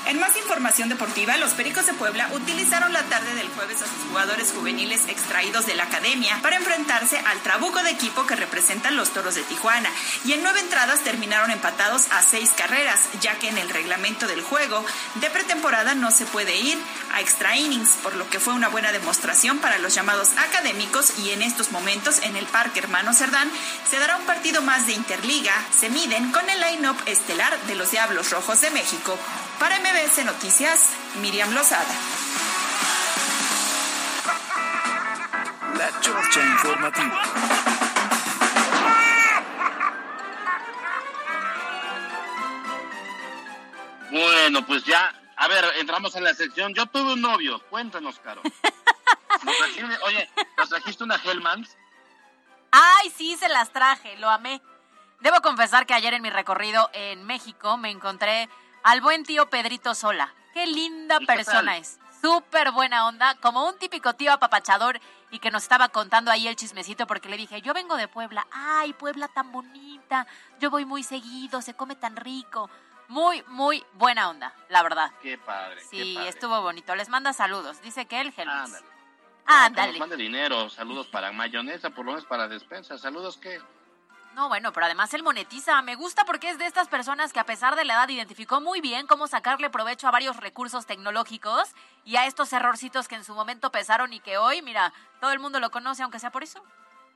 [0.06, 4.08] En más información deportiva, los Pericos de Puebla utilizaron la tarde del jueves a sus
[4.08, 9.10] jugadores juveniles extraídos de la academia para enfrentarse al trabuco de equipo que representan los
[9.10, 9.90] Toros de Tijuana.
[10.24, 14.42] Y en nueve entradas terminaron empatados a seis carreras, ya que en el reglamento del
[14.42, 14.84] juego
[15.16, 16.78] de pretemporada no se puede ir
[17.12, 21.18] a extra innings, por lo que fue una buena demostración para los llamados académicos.
[21.18, 23.50] Y en estos momentos en el Parque Hermano Cerdán
[23.90, 27.90] se dará un partido más de Interliga, se miden con el line-up estelar de los
[27.90, 29.18] Diablos Rojos de México.
[29.58, 30.90] Para MBS Noticias,
[31.20, 31.94] Miriam Lozada.
[35.78, 37.22] La Chorcha Informativa.
[44.10, 46.74] Bueno, pues ya, a ver, entramos en la sección.
[46.74, 48.42] Yo tuve un novio, cuéntanos, Caro.
[50.04, 51.76] oye, ¿nos trajiste una Hellmans?
[52.72, 54.60] Ay, sí, se las traje, lo amé.
[55.20, 58.48] Debo confesar que ayer en mi recorrido en México me encontré
[58.86, 60.32] al buen tío Pedrito Sola.
[60.54, 61.98] Qué linda persona es.
[62.22, 65.00] Súper buena onda, como un típico tío apapachador
[65.32, 68.46] y que nos estaba contando ahí el chismecito porque le dije, yo vengo de Puebla.
[68.52, 70.28] Ay, Puebla tan bonita.
[70.60, 72.70] Yo voy muy seguido, se come tan rico.
[73.08, 75.10] Muy, muy buena onda, la verdad.
[75.20, 75.82] Qué padre.
[75.90, 76.94] Sí, estuvo bonito.
[76.94, 77.82] Les manda saludos.
[77.82, 78.32] Dice que él.
[78.38, 78.86] Ándale.
[79.46, 79.98] Ándale.
[79.98, 80.70] mande dinero.
[80.70, 82.96] Saludos para mayonesa, por lo menos para despensa.
[82.98, 83.60] Saludos que...
[84.36, 85.80] No, bueno, pero además él monetiza.
[85.80, 88.82] Me gusta porque es de estas personas que a pesar de la edad identificó muy
[88.82, 91.70] bien cómo sacarle provecho a varios recursos tecnológicos
[92.04, 95.38] y a estos errorcitos que en su momento pesaron y que hoy, mira, todo el
[95.38, 96.62] mundo lo conoce, aunque sea por eso.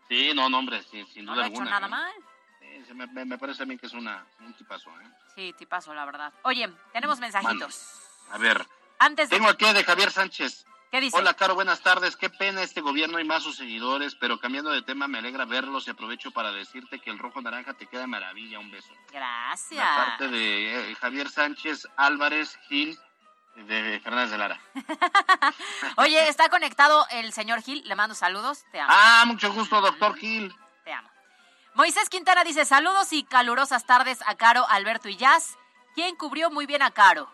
[0.08, 1.78] Sí, no, no, hombre, sí, sin no duda lo ha hecho alguna.
[1.80, 1.90] nada ¿eh?
[1.90, 2.84] mal.
[2.86, 5.10] Sí, me, me- parece a mí que es una, un tipazo, ¿eh?
[5.34, 6.32] Sí, tipazo, la verdad.
[6.44, 8.00] Oye, tenemos mensajitos.
[8.30, 8.66] A ver,
[8.98, 9.36] Antes de...
[9.36, 10.64] tengo aquí de Javier Sánchez.
[10.90, 11.16] ¿Qué dice?
[11.16, 12.16] Hola, Caro, buenas tardes.
[12.16, 15.86] Qué pena este gobierno y más sus seguidores, pero cambiando de tema, me alegra verlos
[15.86, 18.58] y aprovecho para decirte que el rojo naranja te queda maravilla.
[18.58, 18.92] Un beso.
[19.12, 19.70] Gracias.
[19.70, 22.98] De parte de eh, Javier Sánchez Álvarez Gil
[23.54, 24.60] de Fernández de Lara.
[25.96, 27.82] Oye, está conectado el señor Gil.
[27.86, 28.64] Le mando saludos.
[28.72, 28.92] Te amo.
[28.92, 30.52] Ah, mucho gusto, doctor Gil.
[30.84, 31.08] Te amo.
[31.74, 35.56] Moisés Quintana dice saludos y calurosas tardes a Caro, Alberto y Jazz.
[35.94, 37.30] ¿Quién cubrió muy bien a Caro?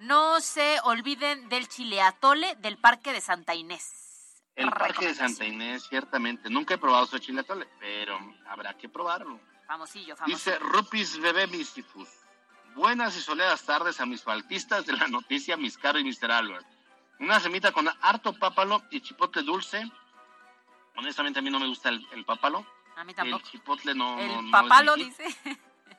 [0.00, 4.42] No se olviden del chileatole del Parque de Santa Inés.
[4.56, 6.48] El Parque de Santa Inés, ciertamente.
[6.50, 9.38] Nunca he probado su chilatole, pero habrá que probarlo.
[9.66, 10.36] Famosillo, famosillo.
[10.36, 12.08] Dice Rupis Bebé Mistifus.
[12.74, 16.30] Buenas y soleadas tardes a mis faltistas de la noticia, mis Caro y Mr.
[16.30, 16.66] Albert.
[17.18, 19.84] Una semita con harto pápalo y chipote dulce
[20.96, 22.66] Honestamente a mí no me gusta el, el papalo.
[22.96, 23.48] A mí El tampoco.
[23.50, 24.16] chipotle no.
[24.16, 25.24] no- El no es papalo dice.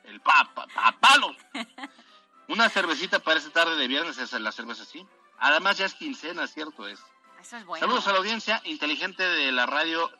[0.04, 1.34] El papa, papalo.
[2.48, 5.06] Una cervecita para esta tarde de viernes es la cerveza sí.
[5.38, 7.00] Además ya es quincena, cierto es.
[7.40, 7.84] Eso es bueno.
[7.84, 10.10] Saludos a la audiencia inteligente de la radio,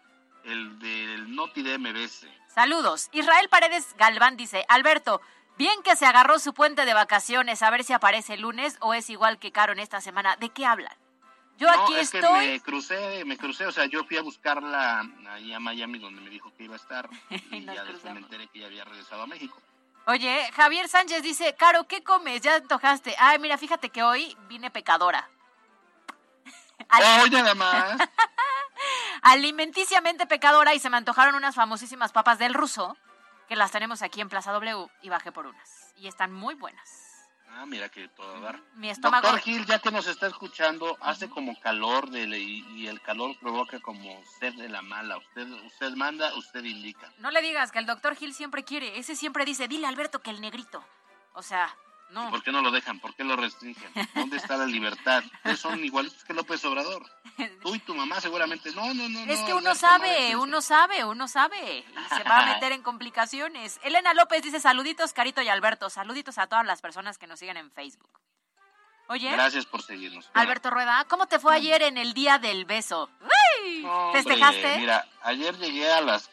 [0.44, 2.26] el del Noti de MBS.
[2.48, 3.08] Saludos.
[3.12, 5.20] Israel Paredes Galván dice, Alberto,
[5.56, 8.94] bien que se agarró su puente de vacaciones, a ver si aparece el lunes o
[8.94, 10.36] es igual que Caro en esta semana.
[10.36, 10.96] ¿De qué hablan?
[11.58, 12.46] Yo no, aquí es que estoy.
[12.46, 16.30] me crucé, me crucé, o sea, yo fui a buscarla ahí a Miami donde me
[16.30, 17.08] dijo que iba a estar
[17.52, 19.60] y ya después me enteré que ya había regresado a México.
[20.06, 22.40] Oye, Javier Sánchez dice, Caro, ¿qué comes?
[22.40, 23.14] Ya antojaste.
[23.18, 25.28] Ay, mira, fíjate que hoy vine pecadora.
[27.22, 27.96] Hoy nada más.
[29.22, 32.96] Alimenticiamente pecadora y se me antojaron unas famosísimas papas del ruso,
[33.48, 35.92] que las tenemos aquí en Plaza W y bajé por unas.
[35.96, 37.11] Y están muy buenas.
[37.54, 38.60] Ah, mira que todo dar.
[38.74, 39.26] Mi estómago...
[39.26, 43.36] Doctor Gil, ya que nos está escuchando, hace como calor de, y, y el calor
[43.38, 45.18] provoca como sed de la mala.
[45.18, 47.12] Usted, usted manda, usted indica.
[47.18, 48.98] No le digas que el doctor Gil siempre quiere.
[48.98, 50.82] Ese siempre dice, dile Alberto que el negrito.
[51.34, 51.76] O sea,
[52.12, 52.30] no.
[52.30, 53.00] ¿Por qué no lo dejan?
[53.00, 53.90] ¿Por qué lo restringen?
[54.14, 55.24] ¿Dónde está la libertad?
[55.36, 57.04] Ustedes son igualitos que López Obrador.
[57.62, 58.70] Tú y tu mamá seguramente.
[58.72, 59.20] No, no, no.
[59.32, 61.78] Es no, que uno sabe, uno sabe, uno sabe.
[61.80, 63.80] Y se va a meter en complicaciones.
[63.82, 65.90] Elena López dice, saluditos, Carito y Alberto.
[65.90, 68.10] Saluditos a todas las personas que nos siguen en Facebook.
[69.08, 70.30] Oye, Gracias por seguirnos.
[70.32, 73.10] Alberto Rueda, ¿cómo te fue ayer en el Día del Beso?
[73.20, 73.84] ¡Uy!
[73.84, 74.78] Hombre, ¿Festejaste?
[74.78, 76.30] Mira, ayer llegué a las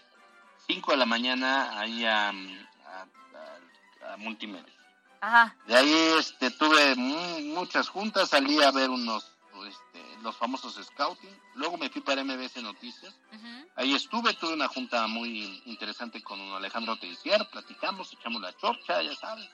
[0.68, 4.72] 5 de la mañana ahí a, a, a- a Multimedia.
[5.22, 5.56] Ajá.
[5.68, 9.26] De ahí este, tuve mu- muchas juntas, salí a ver unos,
[9.68, 11.38] este, los famosos scouting.
[11.56, 13.14] Luego me fui para MBS Noticias.
[13.76, 19.16] Ahí estuve, tuve una junta muy interesante con Alejandro Teisier, platicamos, echamos la chorcha, ya
[19.16, 19.50] sabes.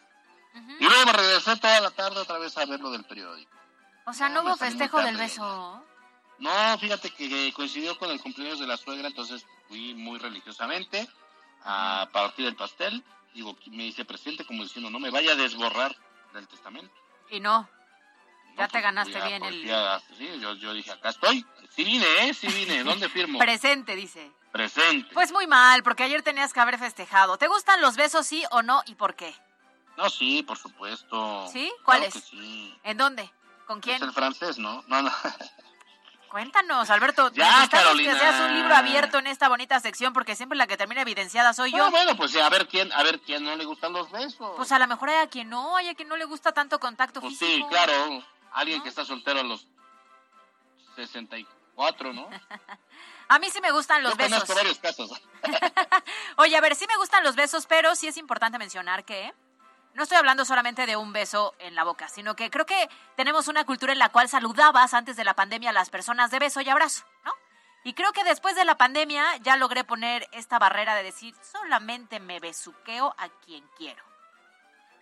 [0.80, 3.52] Y luego me regresé toda la tarde otra vez a ver lo del periódico.
[4.06, 5.84] O sea, no me hubo festejo del beso.
[6.38, 11.08] No, fíjate que coincidió con el cumpleaños de la suegra, entonces fui muy religiosamente
[11.64, 13.04] a partir del pastel.
[13.36, 15.94] Digo, me hice presente como diciendo, no me vaya a desborrar
[16.34, 16.92] del testamento.
[17.30, 17.70] Y no.
[18.58, 21.10] Ya te pues, ganaste a- bien pues, el fui a- sí, yo, yo dije, acá
[21.10, 21.46] estoy.
[21.76, 22.34] Sí vine, ¿eh?
[22.34, 22.82] Sí vine.
[22.86, 23.38] ¿Dónde firmo?
[23.40, 24.32] presente, dice.
[24.54, 25.14] Presente.
[25.14, 27.38] Pues muy mal, porque ayer tenías que haber festejado.
[27.38, 28.82] ¿Te gustan los besos, sí o no?
[28.86, 29.36] ¿Y por qué?
[29.98, 31.50] No, sí, por supuesto.
[31.52, 31.70] ¿Sí?
[31.84, 32.14] ¿Cuáles?
[32.14, 32.74] sí.
[32.84, 33.30] ¿En dónde?
[33.68, 33.98] ¿Con quién?
[33.98, 34.82] Es el francés, ¿no?
[34.88, 35.12] No, no.
[36.30, 37.32] Cuéntanos, Alberto.
[37.32, 38.14] Ya, Carolina.
[38.14, 41.54] que seas un libro abierto en esta bonita sección, porque siempre la que termina evidenciada
[41.54, 41.78] soy yo.
[41.78, 44.54] Bueno, bueno, pues a ver quién, a ver quién no le gustan los besos.
[44.58, 46.80] Pues a lo mejor hay a quien no, hay a quien no le gusta tanto
[46.80, 47.68] contacto Pues físico.
[47.70, 48.24] sí, claro.
[48.54, 49.68] Alguien que está soltero a los
[50.96, 52.30] 64, ¿no?
[53.28, 54.48] A mí sí me gustan los Yo besos.
[54.56, 55.10] varios casos.
[56.38, 59.34] Oye, a ver, sí me gustan los besos, pero sí es importante mencionar que
[59.96, 63.48] no estoy hablando solamente de un beso en la boca, sino que creo que tenemos
[63.48, 66.62] una cultura en la cual saludabas antes de la pandemia a las personas de beso
[66.62, 67.34] y abrazo, ¿no?
[67.84, 72.20] Y creo que después de la pandemia ya logré poner esta barrera de decir, solamente
[72.20, 74.04] me besuqueo a quien quiero.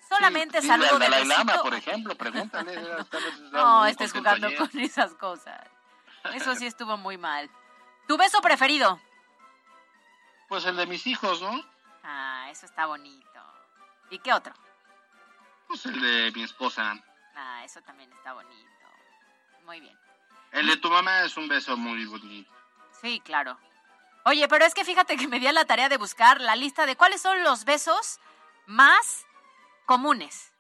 [0.09, 1.63] Solamente Sí, saludo al de Dalai Lama, besito.
[1.63, 2.73] por ejemplo, pregúntale.
[3.51, 5.61] No, estés jugando con esas cosas.
[6.33, 7.49] Eso sí estuvo muy mal.
[8.07, 8.99] ¿Tu beso preferido?
[10.49, 11.63] Pues el de mis hijos, ¿no?
[12.03, 13.39] Ah, eso está bonito.
[14.09, 14.53] ¿Y qué otro?
[15.67, 16.95] Pues el de mi esposa.
[17.35, 18.69] Ah, eso también está bonito.
[19.65, 19.97] Muy bien.
[20.51, 22.51] El de tu mamá es un beso muy bonito.
[23.01, 23.57] Sí, claro.
[24.25, 26.85] Oye, pero es que fíjate que me di a la tarea de buscar la lista
[26.85, 28.19] de cuáles son los besos
[28.65, 29.25] más
[29.85, 30.53] comunes.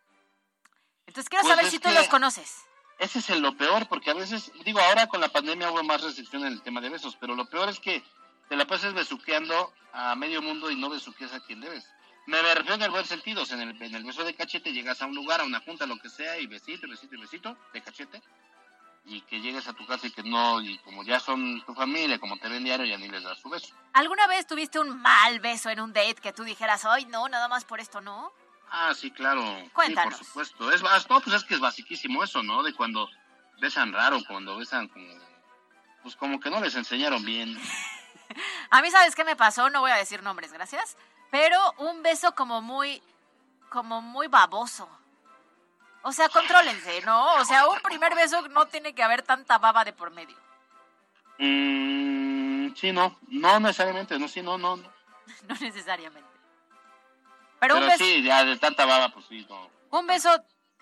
[1.05, 2.65] Entonces quiero Pues saber si tú los conoces.
[2.99, 6.01] Ese es el lo peor, porque a veces, digo, ahora con la pandemia hubo más
[6.01, 8.03] restricción en el tema de besos, pero lo peor es que
[8.49, 11.87] te la pasas besuqueando a medio mundo y no besuqueas a quien debes.
[12.25, 14.71] Me refiero en el buen sentido, o sea, en el, en el beso de cachete
[14.71, 17.19] llegas a un lugar, a una junta, lo que sea, y besito, y besito, y
[17.19, 18.21] besito, de cachete,
[19.05, 22.19] y que llegues a tu casa y que no, y como ya son tu familia,
[22.19, 23.75] como te ven diario, ya ni les das su beso.
[23.93, 27.47] ¿Alguna vez tuviste un mal beso en un date que tú dijeras, ay, no, nada
[27.49, 28.31] más por esto, no?
[28.71, 29.43] Ah, sí, claro.
[29.73, 30.17] Cuéntanos.
[30.17, 30.71] Sí, por supuesto.
[30.71, 32.63] Es, no, pues es que es basiquísimo eso, ¿no?
[32.63, 33.09] De cuando
[33.59, 35.07] besan raro, cuando besan como...
[36.01, 37.57] Pues como que no les enseñaron bien.
[38.71, 39.69] A mí, ¿sabes qué me pasó?
[39.69, 40.97] No voy a decir nombres, gracias.
[41.33, 43.01] Pero un beso como muy,
[43.71, 44.87] como muy baboso.
[46.03, 47.33] O sea, contrólense, ¿no?
[47.37, 50.37] O sea, un primer beso no tiene que haber tanta baba de por medio.
[51.39, 53.17] Mm, sí, no.
[53.29, 54.75] No necesariamente, no, sí, no, no.
[54.75, 54.93] no.
[55.47, 56.29] No necesariamente.
[57.59, 59.71] Pero, Pero, un, beso, sí, ya de tanta baba, pues sí, no.
[59.89, 60.29] un beso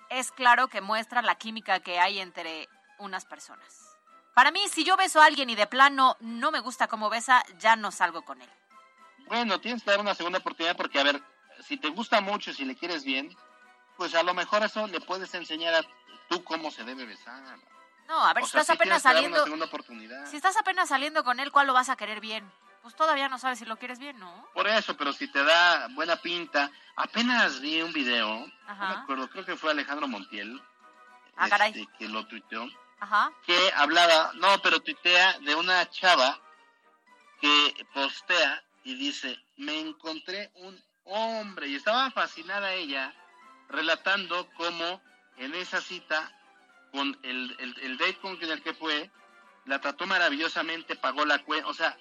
[0.10, 3.95] es claro que muestra la química que hay entre unas personas.
[4.34, 7.41] Para mí, si yo beso a alguien y de plano no me gusta cómo besa,
[7.58, 8.49] ya no salgo con él.
[9.32, 11.23] Bueno, tienes que dar una segunda oportunidad porque, a ver,
[11.65, 13.34] si te gusta mucho, si le quieres bien,
[13.95, 15.82] pues a lo mejor eso le puedes enseñar a
[16.27, 17.41] tú cómo se debe besar.
[18.09, 19.38] No, a ver, O si sea, estás tienes apenas saliendo.
[19.38, 20.25] Una segunda oportunidad.
[20.29, 22.51] Si estás apenas saliendo con él, ¿cuál lo vas a querer bien?
[22.82, 24.49] Pues todavía no sabes si lo quieres bien, ¿no?
[24.53, 26.69] Por eso, pero si te da buena pinta.
[26.97, 28.91] Apenas vi un video, no me Ajá.
[29.03, 30.61] acuerdo, creo que fue Alejandro Montiel,
[31.38, 31.71] Ah, caray.
[31.71, 32.67] este, que lo tuiteó,
[32.99, 33.32] Ajá.
[33.45, 36.38] que hablaba, no, pero tuitea de una chava
[37.39, 43.13] que postea y dice, me encontré un hombre, y estaba fascinada ella
[43.69, 45.01] relatando cómo
[45.38, 46.32] en esa cita,
[46.91, 49.09] con el, el, el date con el que fue,
[49.65, 51.97] la trató maravillosamente, pagó la cuenta, o sea,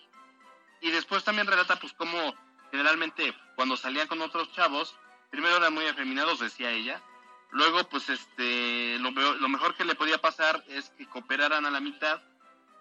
[0.80, 2.34] y después también relata pues cómo
[2.70, 4.96] generalmente cuando salían con otros chavos,
[5.30, 7.02] primero eran muy afeminados, decía ella,
[7.50, 11.80] luego pues este, lo, lo mejor que le podía pasar es que cooperaran a la
[11.80, 12.20] mitad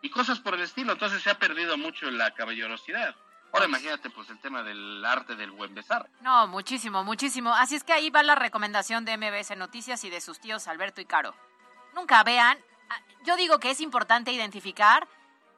[0.01, 3.15] y cosas por el estilo, entonces se ha perdido mucho la caballerosidad.
[3.51, 6.07] Ahora imagínate pues el tema del arte del buen besar.
[6.21, 7.53] No, muchísimo, muchísimo.
[7.53, 11.01] Así es que ahí va la recomendación de MBS Noticias y de sus tíos Alberto
[11.01, 11.33] y Caro.
[11.95, 12.57] Nunca vean.
[12.89, 15.07] ah, Yo digo que es importante identificar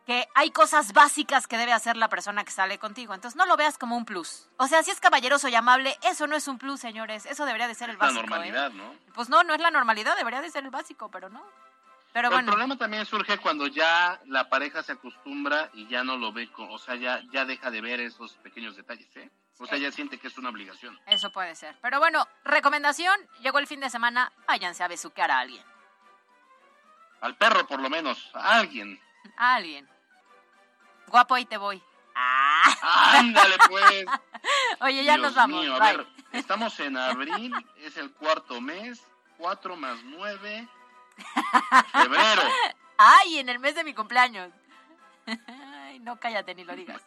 [0.05, 3.13] que hay cosas básicas que debe hacer la persona que sale contigo.
[3.13, 4.47] Entonces no lo veas como un plus.
[4.57, 7.25] O sea, si es caballeroso y amable, eso no es un plus, señores.
[7.27, 8.21] Eso debería de ser el La básico.
[8.21, 8.23] ¿eh?
[8.27, 8.95] normalidad, ¿no?
[9.13, 11.43] Pues no, no es la normalidad, debería de ser el básico, pero no.
[12.13, 16.33] Pero el problema también surge cuando ya la pareja se acostumbra y ya no lo
[16.33, 19.31] ve, con, o sea, ya, ya deja de ver esos pequeños detalles, ¿eh?
[19.59, 20.99] O sea, ya siente que es una obligación.
[21.05, 21.77] eso puede ser.
[21.81, 25.63] Pero bueno, recomendación, llegó el fin de semana, váyanse a besuquear a alguien.
[27.21, 28.99] Al perro, por lo menos, a alguien.
[29.37, 29.87] A alguien.
[31.07, 31.81] Guapo, ahí te voy.
[32.15, 33.17] Ah.
[33.19, 34.05] Ándale, pues.
[34.81, 35.61] Oye, ya Dios nos vamos.
[35.61, 39.05] mío, a ver, estamos en abril, es el cuarto mes,
[39.37, 40.67] cuatro más nueve,
[41.91, 42.41] febrero.
[42.97, 44.51] Ay, en el mes de mi cumpleaños.
[45.47, 47.01] Ay, no, cállate, ni lo digas.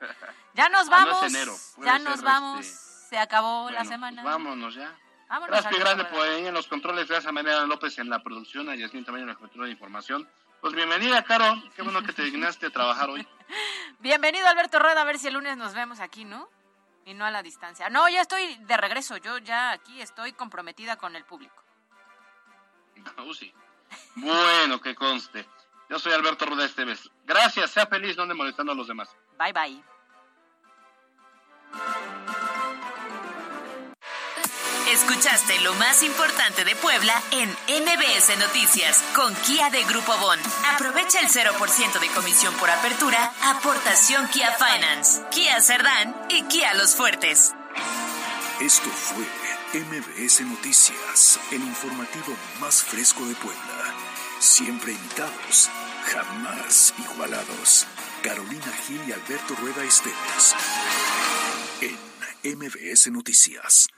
[0.54, 1.22] Ya nos Ah, no vamos.
[1.34, 1.54] enero,
[1.84, 2.66] ya nos vamos.
[2.66, 4.22] este, Se acabó la semana.
[4.22, 4.92] pues vámonos ya.
[5.28, 7.08] Vámonos Gracias, Grande, por ahí en los controles.
[7.08, 10.28] Gracias a Mariana López en la producción, a Yasmin también en la cobertura de información.
[10.60, 11.62] Pues bienvenida, Caro.
[11.76, 13.26] Qué bueno que te dignaste a trabajar hoy.
[13.98, 15.02] Bienvenido, Alberto Rueda.
[15.02, 16.48] A ver si el lunes nos vemos aquí, ¿no?
[17.04, 17.90] Y no a la distancia.
[17.90, 19.16] No, ya estoy de regreso.
[19.18, 21.62] Yo ya aquí estoy comprometida con el público.
[23.18, 23.52] Uh, sí.
[24.16, 25.46] Bueno, que conste.
[25.90, 27.10] Yo soy Alberto Rueda Esteves.
[27.24, 29.08] Gracias, sea feliz, no ande molestando a los demás.
[29.38, 29.84] Bye, bye.
[34.90, 40.38] Escuchaste lo más importante de Puebla en MBS Noticias con Kia de Grupo Bon.
[40.74, 46.94] Aprovecha el 0% de comisión por apertura, aportación Kia Finance, Kia Cerdán y Kia Los
[46.94, 47.54] Fuertes.
[48.60, 49.24] Esto fue
[49.80, 53.73] MBS Noticias, el informativo más fresco de Puebla.
[54.38, 55.70] Siempre invitados,
[56.04, 57.86] jamás igualados.
[58.22, 60.54] Carolina Gil y Alberto Rueda Esteves.
[61.80, 63.88] En MBS Noticias.